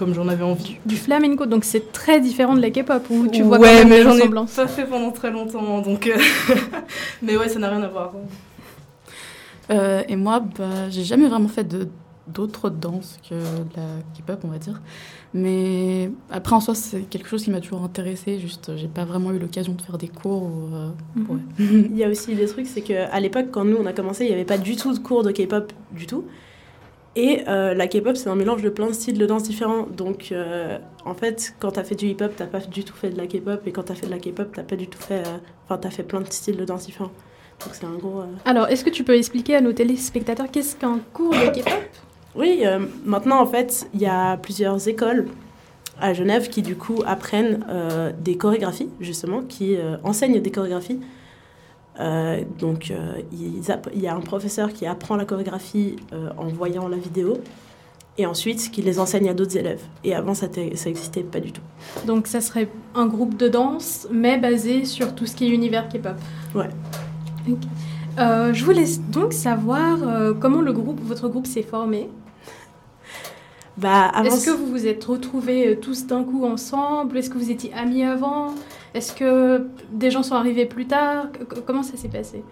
[0.00, 0.78] comme j'en avais envie.
[0.86, 3.88] Du flamenco, donc c'est très différent de la K-pop où tu vois ouais, quand même
[3.90, 6.06] mais des j'en ai pas fait pendant très longtemps, donc.
[6.06, 6.16] euh,
[7.22, 8.14] mais ouais, ça n'a rien à voir.
[9.70, 11.86] Euh, et moi, bah, j'ai jamais vraiment fait de
[12.26, 13.82] d'autres danses que de la
[14.16, 14.80] K-pop, on va dire.
[15.34, 18.38] Mais après, en soi, c'est quelque chose qui m'a toujours intéressée.
[18.38, 20.44] Juste, j'ai pas vraiment eu l'occasion de faire des cours.
[20.44, 20.90] Ou, euh,
[21.28, 21.40] ouais.
[21.58, 24.28] Il y a aussi des trucs, c'est qu'à l'époque, quand nous on a commencé, il
[24.28, 26.24] n'y avait pas du tout de cours de K-pop du tout.
[27.16, 29.86] Et euh, la K-pop, c'est un mélange de plein de styles de danse différents.
[29.96, 33.16] Donc, euh, en fait, quand t'as fait du hip-hop, t'as pas du tout fait de
[33.18, 33.60] la K-pop.
[33.66, 35.26] Et quand t'as fait de la K-pop, t'as pas du tout fait.
[35.26, 37.10] euh, Enfin, t'as fait plein de styles de danse différents.
[37.64, 38.20] Donc, c'est un gros.
[38.20, 41.72] euh, Alors, est-ce que tu peux expliquer à nos téléspectateurs qu'est-ce qu'un cours de K-pop?
[42.36, 45.26] Oui, euh, maintenant, en fait, il y a plusieurs écoles
[46.00, 51.00] à Genève qui, du coup, apprennent euh, des chorégraphies, justement, qui euh, enseignent des chorégraphies.
[51.98, 56.88] Euh, donc, euh, il y a un professeur qui apprend la chorégraphie euh, en voyant
[56.88, 57.38] la vidéo
[58.16, 59.82] et ensuite qui les enseigne à d'autres élèves.
[60.04, 61.62] Et avant, ça n'existait pas du tout.
[62.06, 65.88] Donc ça serait un groupe de danse, mais basé sur tout ce qui est univers
[65.88, 66.16] K-pop.
[66.54, 66.68] Ouais.
[67.48, 67.58] Ok.
[68.18, 69.98] Euh, je voulais donc savoir
[70.40, 72.08] comment le groupe, votre groupe s'est formé.
[73.78, 77.16] Bah, Est-ce que vous vous êtes retrouvés tous d'un coup ensemble?
[77.16, 78.54] Est-ce que vous étiez amis avant?
[78.94, 81.26] Est-ce que des gens sont arrivés plus tard?
[81.66, 82.42] Comment ça s'est passé?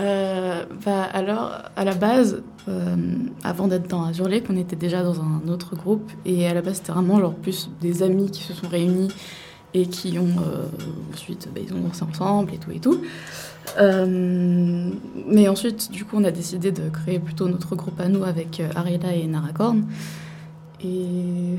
[0.00, 2.96] Euh, bah, alors, à la base, euh,
[3.44, 6.10] avant d'être dans Azure Lake, on était déjà dans un autre groupe.
[6.24, 9.08] Et à la base, c'était vraiment genre plus des amis qui se sont réunis
[9.72, 10.66] et qui ont euh,
[11.12, 13.00] ensuite, bah, ils ont dansé ensemble et tout et tout.
[13.76, 18.60] Mais ensuite, du coup, on a décidé de créer plutôt notre groupe à nous avec
[18.74, 19.84] Ariela et Narakorn.
[20.82, 21.56] Et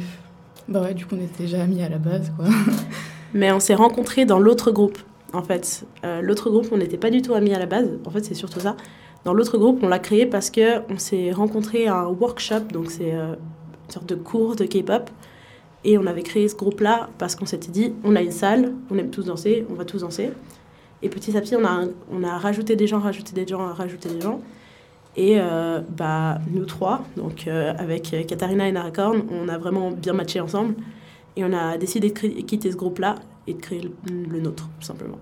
[0.71, 2.45] bah ouais, du coup, on était déjà amis à la base, quoi.
[3.33, 4.97] Mais on s'est rencontrés dans l'autre groupe,
[5.33, 5.85] en fait.
[6.05, 7.89] Euh, l'autre groupe, on n'était pas du tout amis à la base.
[8.05, 8.77] En fait, c'est surtout ça.
[9.25, 12.89] Dans l'autre groupe, on l'a créé parce que on s'est rencontrés à un workshop, donc
[12.89, 13.35] c'est euh,
[13.85, 15.09] une sorte de cours de K-pop.
[15.83, 18.97] Et on avait créé ce groupe-là parce qu'on s'était dit, on a une salle, on
[18.97, 20.31] aime tous danser, on va tous danser.
[21.01, 24.09] Et petit à petit, on a, on a rajouté des gens, rajouté des gens, rajouté
[24.09, 24.39] des gens.
[25.17, 30.13] Et euh, bah, nous trois, donc euh, avec Katharina et Narakorn, on a vraiment bien
[30.13, 30.75] matché ensemble.
[31.37, 33.15] Et on a décidé de quitter ce groupe-là
[33.47, 33.91] et de créer le,
[34.29, 35.17] le nôtre, tout simplement.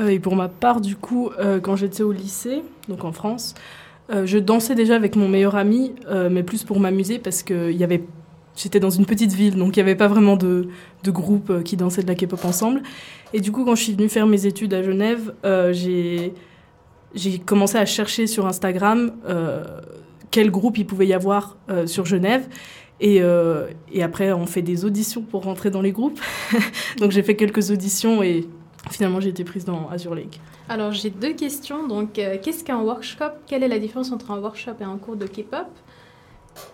[0.00, 3.54] Euh, et pour ma part, du coup, euh, quand j'étais au lycée, donc en France,
[4.12, 7.72] euh, je dansais déjà avec mon meilleur ami, euh, mais plus pour m'amuser parce que
[7.72, 8.04] y avait,
[8.56, 10.68] j'étais dans une petite ville, donc il n'y avait pas vraiment de,
[11.02, 12.82] de groupe euh, qui dansait de la K-pop ensemble.
[13.32, 16.34] Et du coup, quand je suis venue faire mes études à Genève, euh, j'ai
[17.14, 19.64] j'ai commencé à chercher sur Instagram euh,
[20.30, 22.48] quel groupe il pouvait y avoir euh, sur Genève.
[23.00, 26.20] Et, euh, et après, on fait des auditions pour rentrer dans les groupes.
[26.98, 28.46] Donc j'ai fait quelques auditions et
[28.90, 30.40] finalement j'ai été prise dans Azure Lake.
[30.68, 31.86] Alors j'ai deux questions.
[31.86, 33.32] Donc euh, qu'est-ce qu'un workshop?
[33.46, 35.66] Quelle est la différence entre un workshop et un cours de K-pop?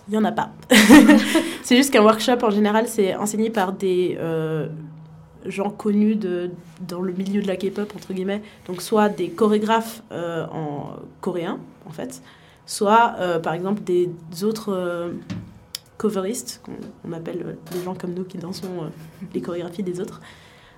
[0.09, 0.51] Il n'y en a pas.
[1.63, 4.69] c'est juste qu'un workshop, en général, c'est enseigné par des euh,
[5.47, 6.51] gens connus de,
[6.87, 8.43] dans le milieu de la K-pop, entre guillemets.
[8.67, 12.23] Donc, soit des chorégraphes euh, en coréen, en fait,
[12.67, 14.11] soit, euh, par exemple, des
[14.43, 15.13] autres euh,
[15.97, 16.73] coveristes, qu'on
[17.09, 18.89] on appelle euh, des gens comme nous qui dansons euh,
[19.35, 20.21] les chorégraphies des autres,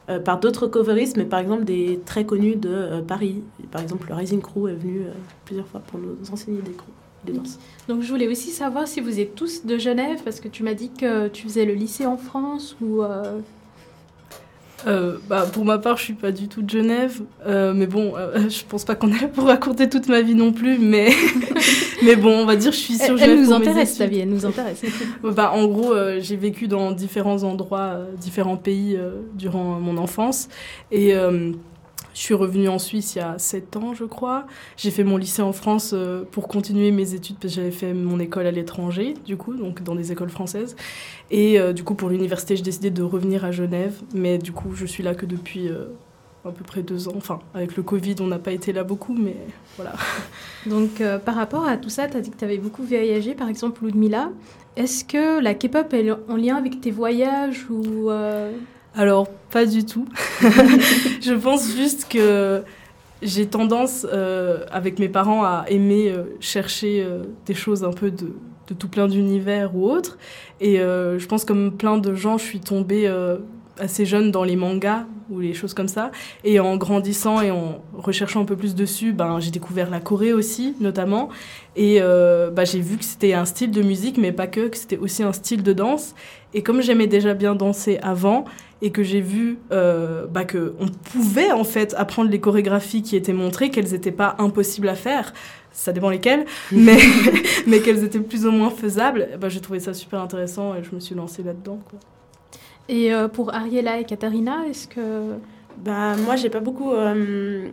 [0.08, 3.42] euh, par d'autres coveristes, mais par exemple des très connus de euh, Paris.
[3.70, 5.12] Par exemple, le Rising Crew est venu euh,
[5.44, 6.90] plusieurs fois pour nous enseigner des, crews.
[7.86, 10.74] Donc je voulais aussi savoir si vous êtes tous de Genève, parce que tu m'as
[10.74, 13.02] dit que tu faisais le lycée en France ou...
[13.02, 13.38] euh,
[14.86, 18.14] Euh, bah, pour ma part, je suis pas du tout de Genève, euh, mais bon,
[18.16, 21.10] euh, je pense pas qu'on est là pour raconter toute ma vie non plus, mais,
[22.02, 23.30] mais bon, on va dire, je suis sur Elle, Genève.
[23.30, 24.82] elle nous intéresse, ta vie, elle nous intéresse.
[25.22, 28.98] Bah, en gros, euh, j'ai vécu dans différents endroits, différents pays
[29.34, 30.48] durant mon enfance.
[30.90, 31.14] Et
[32.14, 34.46] je suis revenue en Suisse il y a 7 ans, je crois.
[34.76, 37.94] J'ai fait mon lycée en France euh, pour continuer mes études parce que j'avais fait
[37.94, 40.76] mon école à l'étranger, du coup, donc dans des écoles françaises.
[41.30, 43.94] Et euh, du coup, pour l'université, j'ai décidé de revenir à Genève.
[44.14, 45.86] Mais du coup, je suis là que depuis euh,
[46.44, 47.14] à peu près deux ans.
[47.16, 49.36] Enfin, avec le Covid, on n'a pas été là beaucoup, mais
[49.76, 49.94] voilà.
[50.66, 53.48] Donc par rapport à tout ça, tu as dit que tu avais beaucoup voyagé, par
[53.48, 54.30] exemple Ludmilla.
[54.76, 58.10] Est-ce que la K-pop est en lien avec tes voyages ou...
[58.94, 60.06] Alors, pas du tout.
[60.40, 62.62] je pense juste que
[63.22, 68.10] j'ai tendance, euh, avec mes parents, à aimer euh, chercher euh, des choses un peu
[68.10, 68.34] de,
[68.66, 70.18] de tout plein d'univers ou autres.
[70.60, 73.12] Et je pense, comme plein de gens, je suis tombée
[73.80, 76.12] assez jeune dans les mangas ou les choses comme ça.
[76.44, 80.32] Et en grandissant et en recherchant un peu plus dessus, ben, j'ai découvert la Corée
[80.32, 81.30] aussi, notamment.
[81.74, 84.98] Et ben, j'ai vu que c'était un style de musique, mais pas que, que c'était
[84.98, 86.14] aussi un style de danse.
[86.54, 88.44] Et comme j'aimais déjà bien danser avant,
[88.82, 93.32] et que j'ai vu euh, bah, qu'on pouvait en fait apprendre les chorégraphies qui étaient
[93.32, 95.32] montrées, qu'elles n'étaient pas impossibles à faire,
[95.70, 96.98] ça dépend lesquelles, mais,
[97.66, 100.94] mais qu'elles étaient plus ou moins faisables, bah, j'ai trouvé ça super intéressant et je
[100.94, 101.78] me suis lancée là-dedans.
[101.88, 102.00] Quoi.
[102.88, 105.36] Et euh, pour Ariela et Katharina, est-ce que...
[105.78, 106.92] Bah, moi, j'ai pas beaucoup...
[106.92, 107.68] Euh,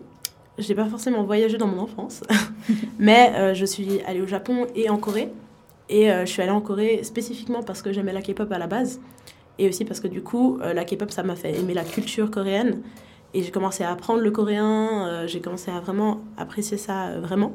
[0.57, 2.22] j'ai pas forcément voyagé dans mon enfance,
[2.99, 5.30] mais euh, je suis allée au Japon et en Corée.
[5.91, 8.99] Et je suis allée en Corée spécifiquement parce que j'aimais la K-pop à la base.
[9.60, 12.32] Et aussi parce que du coup, euh, la K-pop, ça m'a fait aimer la culture
[12.32, 12.82] coréenne.
[13.34, 17.20] Et j'ai commencé à apprendre le coréen, euh, j'ai commencé à vraiment apprécier ça euh,
[17.20, 17.53] vraiment.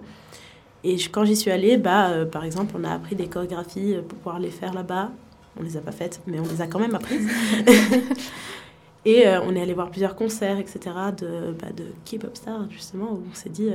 [0.84, 4.38] Et quand j'y suis allée, bah, par exemple, on a appris des chorégraphies pour pouvoir
[4.38, 5.12] les faire là-bas.
[5.58, 7.26] On les a pas faites, mais on les a quand même apprises.
[9.06, 10.80] et on est allé voir plusieurs concerts, etc.,
[11.16, 13.70] de, bah, de K-pop stars, justement, où on s'est dit,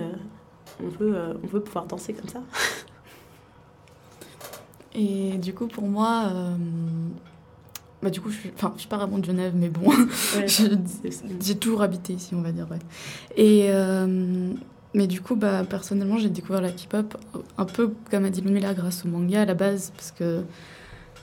[0.84, 2.44] on, veut, on veut pouvoir danser comme ça.
[4.94, 6.32] Et du coup, pour moi,
[8.02, 9.92] bah, du coup, je suis, enfin, je pas vraiment de Genève, mais bon,
[11.42, 12.68] j'ai toujours habité ici, on va dire.
[12.72, 12.80] Ouais.
[13.36, 14.54] Et, euh,
[14.94, 17.18] mais du coup, bah, personnellement, j'ai découvert la K-pop
[17.58, 20.44] un peu, comme a dit Lumila, grâce au manga à la base, parce que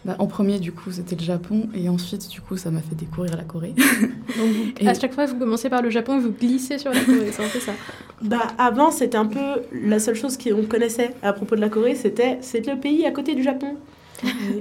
[0.04, 2.94] bah, en premier, du coup, c'était le Japon, et ensuite, du coup, ça m'a fait
[2.94, 3.74] découvrir la Corée.
[4.38, 4.86] Donc, et...
[4.86, 7.48] à chaque fois, vous commencez par le Japon, vous glissez sur la Corée, c'est un
[7.48, 7.72] peu ça.
[8.20, 11.94] Bah, avant, c'était un peu la seule chose qu'on connaissait à propos de la Corée,
[11.94, 13.76] c'était c'est le pays à côté du Japon.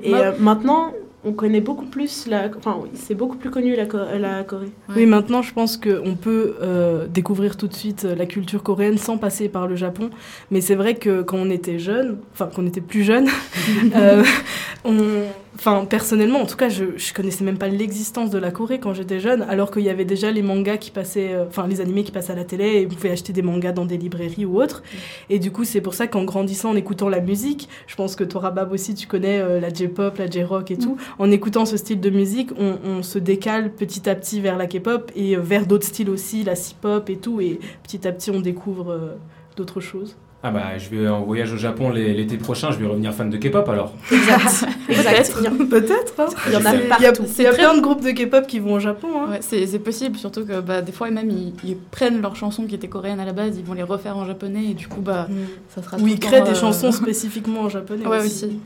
[0.04, 0.92] Et euh, maintenant,
[1.26, 3.86] on connaît beaucoup plus la enfin c'est beaucoup plus connu la,
[4.18, 4.72] la Corée.
[4.96, 8.98] Oui maintenant je pense qu'on peut euh, découvrir tout de suite euh, la culture coréenne
[8.98, 10.10] sans passer par le Japon.
[10.52, 13.28] Mais c'est vrai que quand on était jeune enfin qu'on était plus jeune
[13.96, 14.24] euh,
[14.86, 15.24] on
[15.56, 18.94] Enfin, personnellement, en tout cas, je, je connaissais même pas l'existence de la Corée quand
[18.94, 22.04] j'étais jeune, alors qu'il y avait déjà les mangas qui passaient, euh, enfin, les animés
[22.04, 24.62] qui passaient à la télé, et vous pouvez acheter des mangas dans des librairies ou
[24.62, 24.82] autres.
[24.82, 24.98] Mm.
[25.32, 28.26] Et du coup, c'est pour ça qu'en grandissant, en écoutant la musique, je pense que
[28.26, 31.22] toi, Bab aussi, tu connais euh, la J-pop, la J-rock et tout, mm.
[31.22, 34.68] en écoutant ce style de musique, on, on, se décale petit à petit vers la
[34.68, 38.30] K-pop et euh, vers d'autres styles aussi, la C-pop et tout, et petit à petit,
[38.30, 39.16] on découvre
[39.56, 40.18] d'autres choses.
[40.48, 43.38] Ah bah je vais en voyage au Japon l'été prochain, je vais revenir fan de
[43.38, 43.94] K-pop alors.
[44.12, 45.34] Exact.
[45.72, 46.14] Peut-être.
[46.20, 46.28] Hein.
[46.46, 47.24] Il y en a partout.
[47.40, 49.08] Il y a, plein de groupes de K-pop qui vont au Japon.
[49.24, 49.32] Hein.
[49.32, 52.88] Ouais, c'est possible, surtout que bah, des fois même ils, prennent leurs chansons qui étaient
[52.88, 55.36] coréennes à la base, ils vont les refaire en japonais et du coup bah mm.
[55.74, 55.98] ça sera.
[55.98, 58.06] Ou ils créent des euh, chansons spécifiquement en japonais.
[58.06, 58.60] Ouais aussi.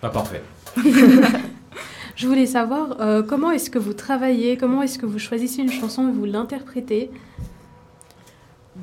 [0.00, 0.42] Pas parfait.
[2.14, 5.72] Je voulais savoir euh, comment est-ce que vous travaillez, comment est-ce que vous choisissez une
[5.72, 7.10] chanson et vous l'interprétez?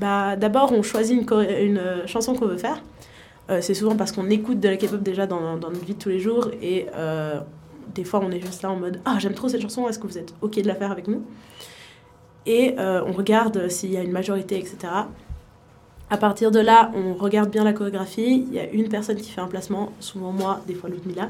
[0.04, 2.84] Bah, D'abord, on choisit une, euh, chanson qu'on veut faire.
[3.50, 6.00] Euh, c'est souvent parce qu'on écoute de la K-pop déjà dans, dans, notre vie de
[6.00, 7.40] tous les jours et euh,
[7.94, 10.08] des fois on est juste là en mode Ah, j'aime trop cette chanson, est-ce que
[10.08, 11.24] vous êtes OK de la faire avec nous?
[12.46, 14.76] Et on regarde s'il y a une majorité, etc.
[16.10, 18.46] À partir de là, on regarde bien la chorégraphie.
[18.48, 21.30] Il y a une personne qui fait un placement, souvent moi, des fois Ludmilla.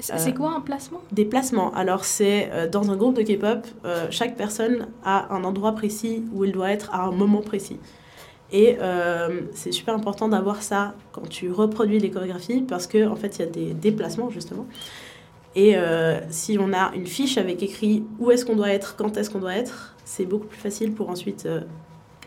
[0.00, 1.00] C'est quoi un placement?
[1.12, 1.72] Des placements.
[1.74, 6.24] Alors, c'est euh, dans un groupe de K-pop, euh, chaque personne a un endroit précis
[6.32, 7.78] où il doit être à un moment précis.
[8.52, 13.16] Et euh, c'est super important d'avoir ça quand tu reproduis les chorégraphies parce qu'en en
[13.16, 14.66] fait, il y a des déplacements justement.
[15.56, 15.74] Et
[16.28, 19.38] si on a une fiche avec écrit où est-ce qu'on doit être, quand est-ce qu'on
[19.38, 21.48] doit être, c'est beaucoup plus facile pour ensuite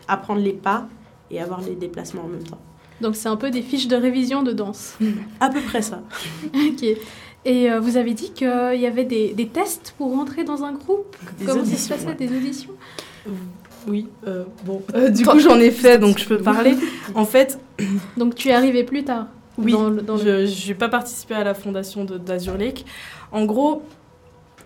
[0.08, 0.88] apprendre les pas
[1.30, 2.58] et avoir les déplacements en même temps.
[3.00, 4.98] Donc c'est un peu des fiches de révision de danse.
[5.40, 6.02] à peu près ça.
[6.54, 6.84] ok.
[7.44, 10.72] Et euh, vous avez dit qu'il y avait des, des, tests pour rentrer dans un
[10.72, 11.16] groupe?
[11.38, 12.72] Des Comment ça se passait, des auditions?
[13.88, 14.82] Oui, euh, bon.
[14.94, 16.74] Euh, du coup, j'en ai fait, donc je peux parler.
[17.14, 17.58] En fait...
[18.16, 19.26] Donc tu es arrivé plus tard?
[19.56, 22.84] Oui, dans je n'ai pas participé à la fondation d'Azur Lake.
[23.32, 23.82] En gros,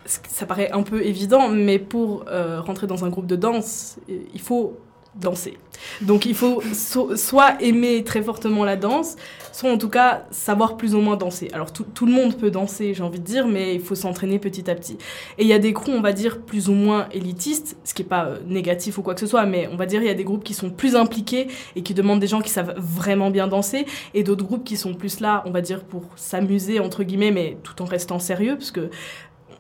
[0.05, 2.25] ça paraît un peu évident, mais pour
[2.67, 4.77] rentrer dans un groupe de danse, il faut
[5.17, 5.59] danser.
[6.01, 9.17] Donc il faut soit aimer très fortement la danse,
[9.53, 11.49] soit en tout cas savoir plus ou moins danser.
[11.53, 14.39] Alors tout, tout le monde peut danser, j'ai envie de dire, mais il faut s'entraîner
[14.39, 14.99] petit à petit.
[15.39, 18.03] Et il y a des groupes, on va dire, plus ou moins élitistes, ce qui
[18.03, 20.11] n'est pas euh, négatif ou quoi que ce soit, mais on va dire il y
[20.11, 23.31] a des groupes qui sont plus impliqués et qui demandent des gens qui savent vraiment
[23.31, 27.05] bien danser, et d'autres groupes qui sont plus là, on va dire, pour s'amuser, entre
[27.05, 28.91] guillemets, mais tout en restant sérieux, parce que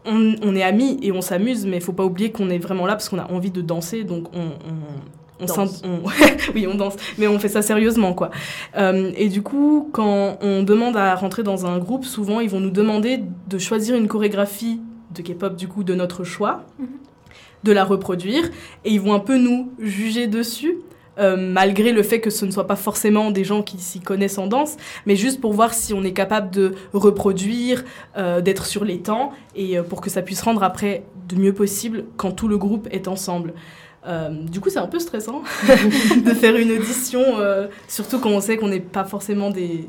[0.06, 2.92] on, est amis et on s'amuse, mais il faut pas oublier qu'on est vraiment là
[2.92, 5.82] parce qu'on a envie de danser, donc on on danse.
[6.54, 8.30] oui, on danse, mais on fait ça sérieusement, quoi.
[8.76, 12.60] Euh, et du coup, quand on demande à rentrer dans un groupe, souvent, ils vont
[12.60, 14.80] nous demander de choisir une chorégraphie
[15.14, 16.86] de K-pop, du coup, de notre choix, mhm.
[17.64, 18.50] de la reproduire,
[18.84, 20.78] et ils vont un peu nous juger dessus.
[21.16, 24.36] euh, malgré le fait que ce ne soit pas forcément des gens qui s'y connaissent
[24.36, 24.76] en danse,
[25.06, 27.84] mais juste pour voir si on est capable de reproduire,
[28.16, 32.04] euh, d'être sur les temps, et pour que ça puisse rendre après de mieux possible
[32.16, 33.54] quand tout le groupe est ensemble.
[34.30, 37.22] Du coup, c'est un peu stressant de faire une audition,
[37.88, 39.88] surtout quand on sait qu'on n'est pas forcément des,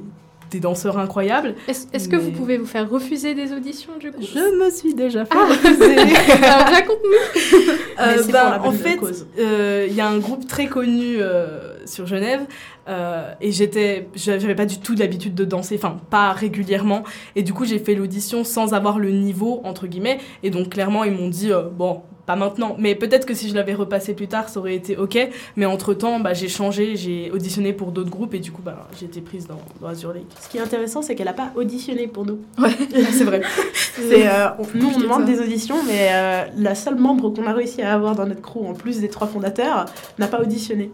[0.52, 1.56] des danseurs incroyables.
[1.68, 4.22] Est-ce que vous pouvez vous faire refuser des auditions du coup?
[4.22, 5.48] Je me suis déjà fait ah.
[5.50, 5.96] refuser.
[6.44, 7.72] Alors raconte-nous.
[8.00, 9.00] Euh, bah, en fait,
[9.40, 12.42] euh, il y a un groupe très connu euh, sur Genève
[12.88, 17.04] euh, et j'étais, j'avais pas du tout l'habitude de danser, enfin pas régulièrement.
[17.36, 20.20] Et du coup, j'ai fait l'audition sans avoir le niveau entre guillemets.
[20.44, 23.74] Et donc clairement, ils m'ont dit bon, pas maintenant, mais peut-être que si je l'avais
[23.74, 25.30] repassé plus tard, ça aurait été ok.
[25.56, 28.88] Mais entre temps, bah, j'ai changé, j'ai auditionné pour d'autres groupes et du coup, bah,
[29.00, 30.26] j'ai été prise dans, dans Azure Lake.
[30.42, 32.40] Ce qui est intéressant, c'est qu'elle n'a pas auditionné pour nous.
[32.58, 32.72] Ouais,
[33.12, 33.42] c'est vrai.
[33.74, 37.82] c'est, euh, nous, on demande des auditions, mais euh, la seule membre qu'on a réussi
[37.82, 39.86] à avoir dans notre crew, en plus des trois fondateurs,
[40.18, 40.92] n'a pas auditionné.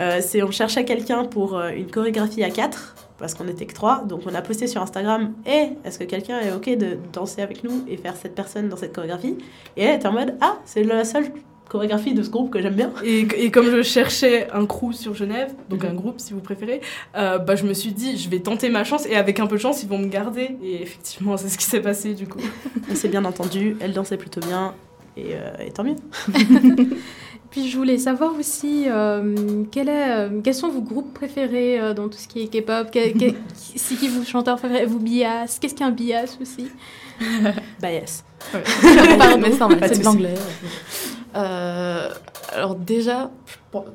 [0.00, 4.04] Euh, c'est, on cherchait quelqu'un pour une chorégraphie à quatre parce qu'on était que trois.
[4.04, 7.64] Donc on a posté sur Instagram et est-ce que quelqu'un est ok de danser avec
[7.64, 9.36] nous et faire cette personne dans cette chorégraphie?
[9.76, 11.26] Et elle était en mode ah c'est la seule
[11.68, 12.92] chorégraphie de ce groupe que j'aime bien.
[13.04, 16.80] Et, et, comme je cherchais un crew sur Genève, donc un groupe si vous préférez,
[17.16, 19.56] euh, bah, je me suis dit je vais tenter ma chance et avec un peu
[19.56, 20.56] de chance ils vont me garder.
[20.62, 22.40] Et effectivement c'est ce qui s'est passé du coup.
[22.90, 24.74] On s'est bien entendu, elle dansait plutôt bien
[25.16, 25.96] et, euh, et tant mieux.
[27.50, 31.94] Puis je voulais savoir aussi euh, quel est, euh, quels sont vos groupes préférés euh,
[31.94, 32.88] dans tout ce qui est K-pop?
[33.54, 34.86] C'est qui vos chanteurs préférés?
[34.86, 35.58] Vous bias?
[35.60, 36.68] Qu'est-ce qu'un bias aussi?
[37.80, 38.24] Bias.
[38.52, 38.62] Ouais.
[38.64, 40.34] c'est de l'anglais.
[41.34, 43.30] alors déjà,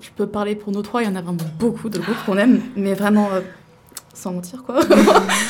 [0.02, 2.38] je peux parler pour nous trois, il y en a vraiment beaucoup de groupes qu'on
[2.38, 3.30] aime, mais vraiment
[4.14, 4.80] sans mentir quoi.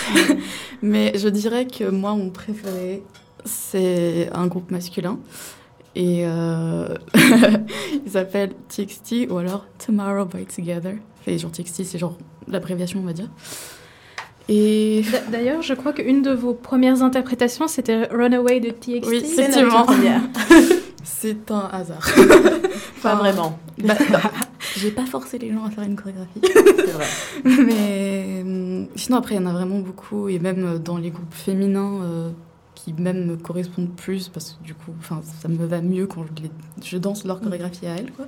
[0.82, 3.04] mais je dirais que moi, mon préféré,
[3.46, 5.18] c'est un groupe masculin.
[5.96, 6.96] Et euh,
[8.06, 10.96] il s'appelle TXT ou alors Tomorrow by Together.
[11.28, 12.18] Et genre TXT, c'est genre
[12.48, 13.30] l'abréviation, on va dire.
[14.50, 15.04] Et...
[15.32, 19.08] D'ailleurs, je crois qu'une de vos premières interprétations, c'était Runaway de TXT.
[19.08, 19.86] Oui, effectivement.
[21.04, 22.10] c'est un hasard.
[23.04, 23.60] pas vraiment.
[23.84, 23.96] Bah,
[24.78, 26.42] j'ai pas forcé les gens à faire une chorégraphie.
[26.44, 27.06] c'est vrai.
[27.44, 30.28] Mais hum, sinon, après, il y en a vraiment beaucoup.
[30.30, 32.32] Et même dans les groupes féminins, euh,
[32.84, 36.24] qui même me correspondent plus parce que du coup, enfin, ça me va mieux quand
[36.24, 36.48] je,
[36.84, 38.12] je danse leur chorégraphie à elles.
[38.12, 38.28] Quoi.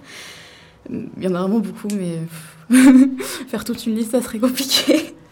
[0.90, 2.20] Il y en a vraiment beaucoup, mais
[3.48, 5.16] faire toute une liste, ça serait compliqué.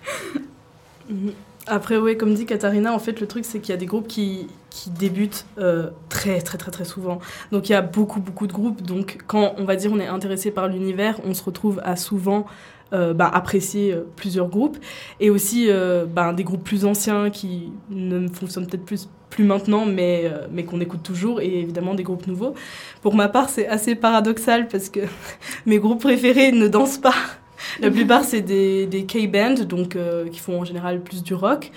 [1.10, 1.34] Mhm.
[1.68, 4.08] Après, oui, comme dit Katharina, en fait, le truc, c'est qu'il y a des groupes
[4.08, 7.20] qui, qui débutent euh, très, très, très, très souvent.
[7.52, 8.82] Donc, il y a beaucoup, beaucoup de groupes.
[8.82, 12.46] Donc, quand on va dire on est intéressé par l'univers, on se retrouve à souvent
[12.94, 14.78] euh, bah, apprécier euh, plusieurs groupes
[15.22, 19.86] et aussi euh, bah, des groupes plus anciens qui ne fonctionnent peut-être plus, plus maintenant
[19.86, 22.54] mais, mais qu'on écoute toujours et évidemment des groupes nouveaux.
[23.02, 25.00] Pour ma part, c'est assez paradoxal parce que
[25.66, 27.16] mes groupes préférés ne dansent pas.
[27.80, 29.96] La plupart, c'est des, des K-bands, donc
[30.32, 31.72] qui font en général plus du rock.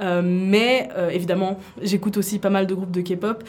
[0.00, 3.44] mais évidemment, j'écoute aussi pas mal de groupes de K-pop.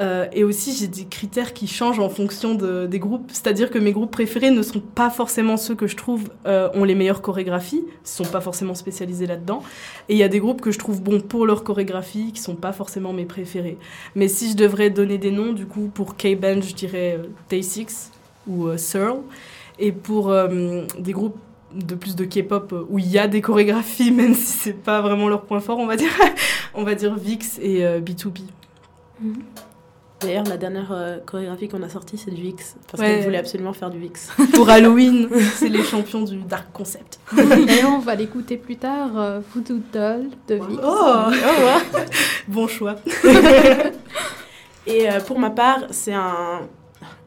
[0.00, 3.30] Euh, et aussi, j'ai des critères qui changent en fonction de, des groupes.
[3.32, 6.84] C'est-à-dire que mes groupes préférés ne sont pas forcément ceux que je trouve euh, ont
[6.84, 9.62] les meilleures chorégraphies, ne sont pas forcément spécialisés là-dedans.
[10.08, 12.56] Et il y a des groupes que je trouve bons pour leur chorégraphie, qui sont
[12.56, 13.78] pas forcément mes préférés.
[14.14, 18.08] Mais si je devrais donner des noms, du coup, pour K-Band, je dirais euh, Day6
[18.48, 19.20] ou euh, Searle.
[19.78, 20.32] Et pour
[21.00, 21.36] des groupes
[21.74, 25.28] de plus de K-pop où il y a des chorégraphies, même si c'est pas vraiment
[25.28, 26.12] leur point fort, on va dire,
[26.74, 28.42] on va dire VIX et B2B.
[30.24, 32.76] D'ailleurs, la dernière euh, chorégraphie qu'on a sortie, c'est du VIX.
[32.90, 34.30] Parce qu'on voulait absolument faire du VIX.
[34.54, 37.20] Pour Halloween, c'est les champions du Dark Concept.
[37.36, 40.80] D'ailleurs, on va l'écouter plus tard, euh, Voodoo Doll de VIX.
[40.82, 41.98] Oh, oh
[42.48, 42.96] Bon choix.
[44.86, 46.62] Et euh, pour ma part, c'est un.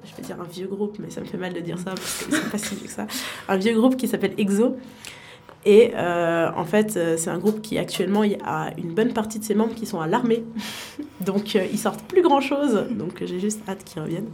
[0.04, 2.24] Je vais dire un vieux groupe, mais ça me fait mal de dire ça parce
[2.24, 3.08] que c'est pas si vieux que ça.
[3.48, 4.78] Un vieux groupe qui s'appelle EXO.
[5.68, 9.11] Et euh, en fait, euh, c'est un groupe qui actuellement il y a une bonne
[9.11, 10.45] partie de ses membres qui sont à l'armée.
[11.22, 12.86] Donc euh, ils sortent plus grand chose.
[12.91, 14.30] Donc j'ai juste hâte qu'ils reviennent.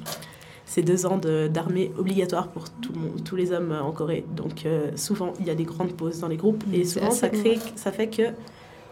[0.68, 2.94] C'est deux ans d'armée obligatoire pour tout
[3.26, 4.26] tous les hommes en Corée.
[4.36, 4.66] Donc
[4.96, 6.64] souvent il y a des grandes pauses dans les groupes.
[6.72, 8.24] Et souvent ça, crée, ça fait que,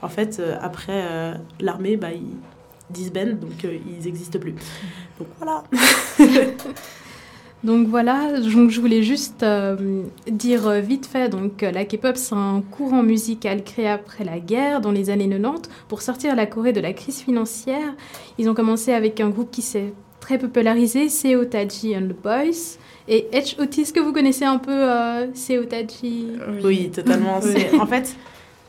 [0.03, 2.37] en fait, après l'armée, bah, ils
[2.91, 4.53] disbandent, donc ils n'existent plus.
[5.17, 5.63] Donc voilà.
[7.63, 12.33] Donc voilà, je voulais juste euh, dire euh, vite fait, donc euh, la K-pop c'est
[12.33, 16.73] un courant musical créé après la guerre dans les années 90 pour sortir la Corée
[16.73, 17.93] de la crise financière.
[18.39, 22.79] Ils ont commencé avec un groupe qui s'est très popularisé, Seo Taji and the Boys.
[23.07, 24.85] Et H.O.T., est-ce que vous connaissez un peu
[25.33, 26.27] Seo Taji?
[26.63, 27.39] Oui, totalement.
[27.79, 28.15] En fait,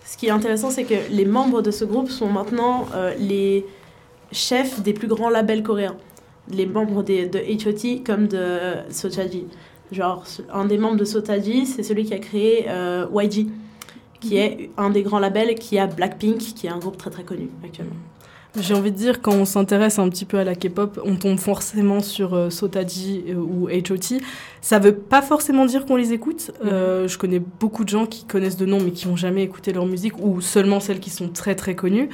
[0.05, 2.86] ce qui est intéressant, c'est que les membres de ce groupe sont maintenant
[3.18, 3.64] les
[4.32, 5.97] chefs des plus grands labels coréens
[6.49, 8.59] les membres de HOT comme de
[8.90, 9.47] Sochaji.
[9.90, 12.66] genre un des membres de Sotaji, c'est celui qui a créé
[13.14, 13.47] YG,
[14.20, 17.24] qui est un des grands labels qui a Blackpink, qui est un groupe très très
[17.24, 17.97] connu actuellement.
[18.61, 21.38] J'ai envie de dire, quand on s'intéresse un petit peu à la K-pop, on tombe
[21.38, 24.20] forcément sur euh, Sotaji euh, ou H.O.T.
[24.61, 26.51] Ça veut pas forcément dire qu'on les écoute.
[26.62, 26.68] Mhm.
[26.70, 29.72] Euh, je connais beaucoup de gens qui connaissent de nom mais qui n'ont jamais écouté
[29.72, 32.11] leur musique ou seulement celles qui sont très très connues.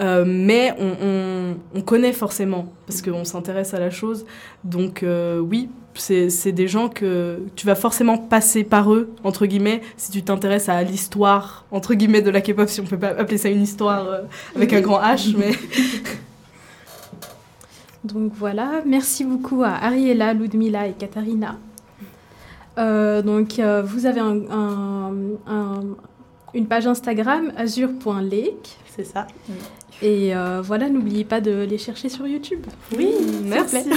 [0.00, 4.24] Mais on, on, connaît forcément parce qu'on s'intéresse à la chose.
[4.64, 10.10] Donc oui, c'est des gens que tu vas forcément passer par eux, entre guillemets, si
[10.10, 13.48] tu t'intéresses à l'histoire, entre guillemets, de la K-pop, si on peut pas appeler ça
[13.48, 14.22] une histoire euh,
[14.56, 15.52] avec un grand H, mais...
[18.04, 21.56] donc voilà, merci beaucoup à Ariela, Ludmila et Katharina.
[22.78, 25.12] Euh, donc euh, vous avez un,
[26.54, 28.78] une page Instagram, azure.lake.
[28.96, 29.26] C'est ça.
[30.02, 30.32] Et
[30.62, 32.64] voilà, n'oubliez pas de les chercher sur YouTube.
[32.96, 33.12] Oui,
[33.44, 33.78] merci.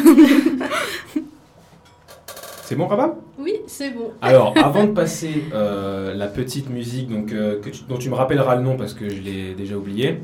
[2.73, 3.17] C'est bon, Rabat?
[3.37, 4.13] Oui, c'est bon.
[4.21, 8.55] Alors, avant de passer euh, la petite musique donc, euh, que dont tu me rappelleras
[8.55, 10.21] le nom parce que je l'ai déjà oublié,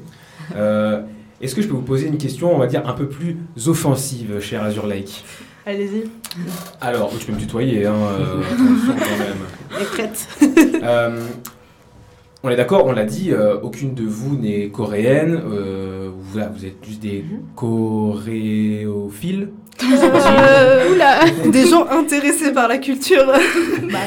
[0.55, 1.01] euh,
[1.41, 4.39] est-ce que je peux vous poser une question, on va dire, un peu plus offensive,
[4.39, 5.23] cher Azure Lake?
[5.65, 6.09] Allez-y.
[6.79, 7.93] Alors, tu peux me tutoyer, hein,
[8.87, 9.81] quand même.
[9.81, 10.27] est prête.
[12.43, 15.41] On est d'accord, on l'a dit, aucune de vous n'est coréenne.
[16.31, 17.41] Vous, vous, êtes juste des mhm.
[17.55, 19.49] coréophiles.
[19.81, 21.19] Euh, oula
[21.51, 23.25] Des gens intéressés par la culture.
[23.91, 23.99] bah,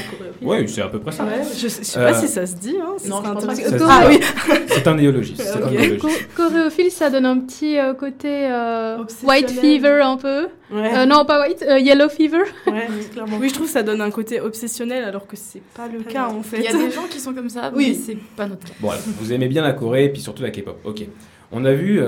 [0.43, 1.25] oui, c'est à peu près ça.
[1.57, 2.77] je, sais, sais pas si ça se dit.
[2.79, 4.21] Hein, non, Ah oui
[4.69, 5.43] C'est un néologiste.
[6.37, 10.49] Coréophile, ça donne un petit euh, côté euh, white fever un peu.
[10.71, 12.45] non, pas white, yellow fever.
[12.67, 13.39] Ouais, clairement.
[13.41, 16.29] Oui, je trouve que ça donne un côté obsessionnel alors que c'est pas le cas
[16.29, 16.59] en fait.
[16.59, 17.89] Il y a des gens qui sont comme ça, oui.
[17.89, 18.75] mais c'est pas notre cas.
[18.81, 20.79] Bon, vous aimez bien la Corée et puis surtout la K-pop.
[20.85, 21.07] Ok.
[21.53, 22.01] On a vu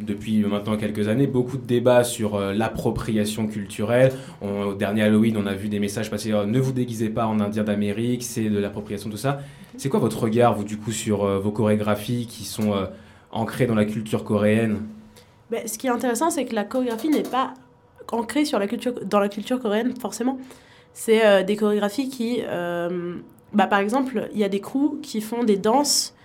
[0.00, 4.12] depuis maintenant quelques années beaucoup de débats sur euh, l'appropriation culturelle.
[4.42, 7.40] au dernier Halloween, on a vu des messages passer euh, ne vous déguisez pas en
[7.40, 9.40] Indien d'Amérique, c'est de l'appropriation, tout ça.
[9.76, 12.74] C'est quoi votre regard, vous, du coup, sur euh, vos chorégraphies qui sont
[13.32, 14.82] ancrées dans la culture coréenne?
[15.50, 17.54] Ben, Ce qui est intéressant, c'est que la chorégraphie n'est pas
[18.10, 20.38] ancrée sur la culture, dans la culture coréenne, forcément.
[20.92, 22.40] C'est des chorégraphies qui.
[23.52, 26.17] Bah, par exemple, il y a des crews qui font des danses euh,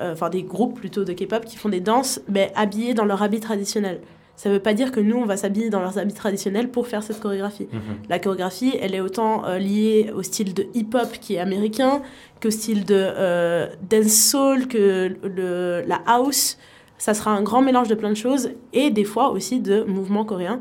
[0.00, 3.40] enfin des groupes plutôt de K-pop qui font des danses mais habillés dans leur habit
[3.40, 4.00] traditionnel.
[4.36, 6.86] Ça ne veut pas dire que nous, on va s'habiller dans leurs habits traditionnels pour
[6.86, 7.68] faire cette chorégraphie.
[7.72, 7.80] Mhm.
[8.10, 12.02] La chorégraphie, elle est autant euh, liée au style de hip-hop qui est américain,
[12.42, 16.58] qu'au style de euh, dance soul, que le, la house.
[16.98, 20.24] Ça sera un grand mélange de plein de choses et des fois aussi de mouvements
[20.24, 20.60] coréens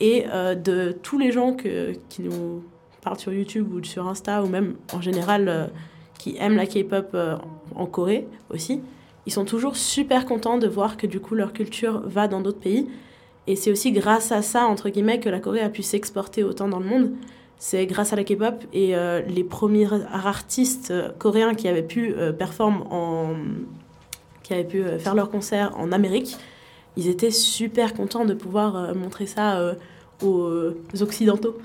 [0.00, 0.24] et
[0.56, 2.64] de tous les gens que, qui nous
[3.00, 5.70] parlent sur YouTube ou sur Insta ou même en général
[6.18, 7.36] qui aiment la K-pop euh,
[7.74, 8.80] en Corée aussi,
[9.26, 12.60] ils sont toujours super contents de voir que du coup leur culture va dans d'autres
[12.60, 12.88] pays.
[13.46, 16.68] Et c'est aussi grâce à ça, entre guillemets, que la Corée a pu s'exporter autant
[16.68, 17.12] dans le monde.
[17.58, 22.14] C'est grâce à la K-pop et euh, les premiers artistes euh, coréens qui avaient pu
[22.38, 23.34] performer en...
[24.42, 26.36] qui avaient pu faire leurs concerts en Amérique,
[26.96, 29.74] ils étaient super contents de pouvoir montrer ça
[30.22, 31.56] aux euh, Occidentaux.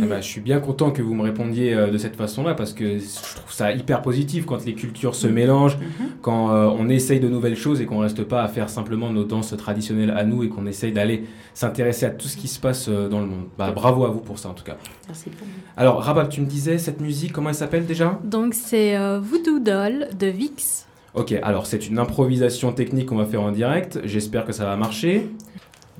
[0.00, 2.72] Ah bah, je suis bien content que vous me répondiez euh, de cette façon-là parce
[2.72, 6.08] que je trouve ça hyper positif quand les cultures se mélangent, mhm.
[6.22, 9.24] quand euh, on essaye de nouvelles choses et qu'on reste pas à faire simplement nos
[9.24, 12.88] danses traditionnelles à nous et qu'on essaye d'aller s'intéresser à tout ce qui se passe
[12.88, 13.46] dans le monde.
[13.58, 14.76] Bah, bravo à vous pour ça en tout cas.
[15.06, 15.30] Merci.
[15.76, 18.18] Alors Rabat, tu me disais cette musique, comment elle s'appelle déjà?
[18.24, 20.86] Donc c'est Voodoo Doll de Vix.
[21.14, 23.98] Ok, alors c'est une improvisation technique qu'on va faire en direct.
[24.04, 25.28] J'espère que ça va marcher.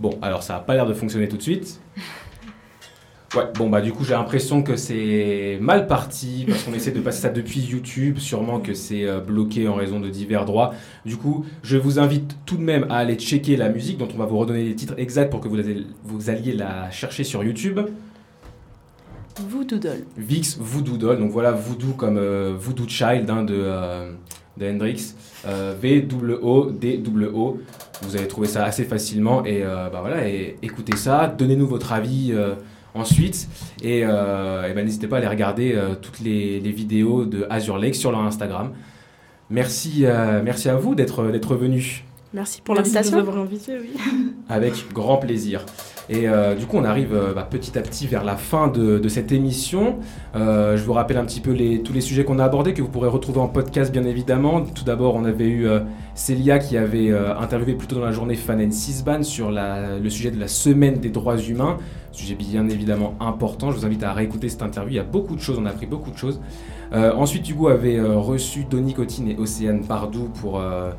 [0.00, 1.78] Bon, alors ça n'a pas l'air de fonctionner tout de suite.
[3.36, 7.00] Ouais, bon bah du coup j'ai l'impression que c'est mal parti parce qu'on essaie de
[7.00, 10.72] passer ça depuis YouTube, sûrement que c'est euh, bloqué en raison de divers droits.
[11.04, 14.16] Du coup, je vous invite tout de même à aller checker la musique dont on
[14.16, 15.58] va vous redonner les titres exacts pour que vous,
[16.04, 17.78] vous alliez la chercher sur YouTube.
[19.46, 20.06] Voodoo Doll.
[20.16, 24.10] Vix Voodoo Doll, donc voilà Voodoo comme euh, Voodoo Child hein, de, euh,
[24.56, 27.58] de Hendrix, V-O-O-D-O.
[28.02, 32.32] Vous allez trouver ça assez facilement et bah voilà, et écoutez ça, donnez-nous votre avis
[32.98, 33.48] ensuite.
[33.82, 37.94] Et, euh, ben, n'hésitez pas à aller regarder euh, toutes les, vidéos de Azure Lake
[37.94, 38.72] sur leur Instagram.
[39.50, 42.04] Merci, euh, merci à vous d'être venu.
[42.34, 43.18] Merci pour l'invitation.
[43.18, 43.90] invité, oui.
[44.48, 45.64] Avec grand plaisir.
[46.10, 46.26] Et
[46.58, 49.98] du coup, on arrive bah, petit à petit vers la fin de, cette émission.
[50.34, 51.54] je vous rappelle un petit peu
[51.84, 54.62] tous les sujets qu'on a abordés, que vous pourrez retrouver en podcast, bien évidemment.
[54.62, 55.68] Tout d'abord, on avait eu
[56.14, 60.48] Célia qui avait interviewé plutôt dans la journée Fan Sisban sur le sujet de la
[60.48, 61.76] semaine des droits humains.
[62.12, 63.70] sujet bien évidemment important.
[63.70, 65.70] Je vous invite à réécouter cette interview, il y a beaucoup de choses, on a
[65.70, 66.40] appris beaucoup de choses.
[66.92, 70.90] Euh, ensuite, Hugo avait euh, reçu Donny Cotine et Océane Pardou pour euh,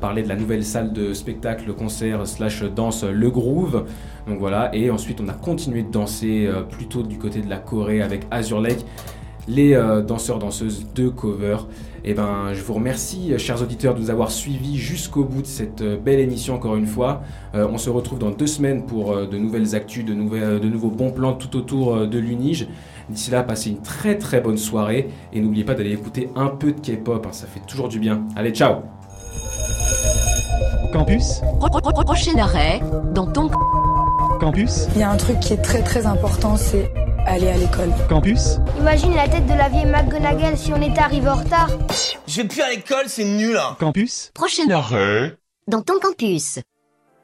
[0.00, 3.84] parler de la nouvelle salle de spectacle, concert, slash danse Le Groove.
[4.26, 8.02] Donc voilà, et ensuite on a continué de danser plutôt du côté de la Corée
[8.02, 8.84] avec Azure Lake
[9.48, 11.56] les danseurs danseuses de cover.
[12.04, 15.46] Et eh ben, je vous remercie, chers auditeurs, de nous avoir suivis jusqu'au bout de
[15.46, 17.22] cette belle émission encore une fois.
[17.54, 21.56] on se retrouve dans deux semaines pour de nouvelles actus, de nouveaux bons plans tout
[21.56, 22.68] autour de l'Unige.
[23.08, 26.72] D'ici là, passez une très très bonne soirée et n'oubliez pas d'aller écouter un peu
[26.72, 28.26] de K-pop, hein, ça fait toujours du bien.
[28.36, 28.82] Allez, ciao
[30.92, 31.40] Campus
[32.04, 32.80] Prochain arrêt
[33.14, 33.50] dans ton
[34.38, 34.88] campus.
[34.94, 36.92] Il y a un truc qui est très très important, c'est
[37.26, 37.90] aller à l'école.
[38.08, 41.70] Campus Imagine la tête de la vieille McGonagall si on était arrivé en retard.
[42.26, 43.56] Je vais plus à l'école, c'est nul.
[43.56, 43.76] Hein.
[43.78, 45.36] Campus Prochain arrêt
[45.66, 46.58] dans ton campus.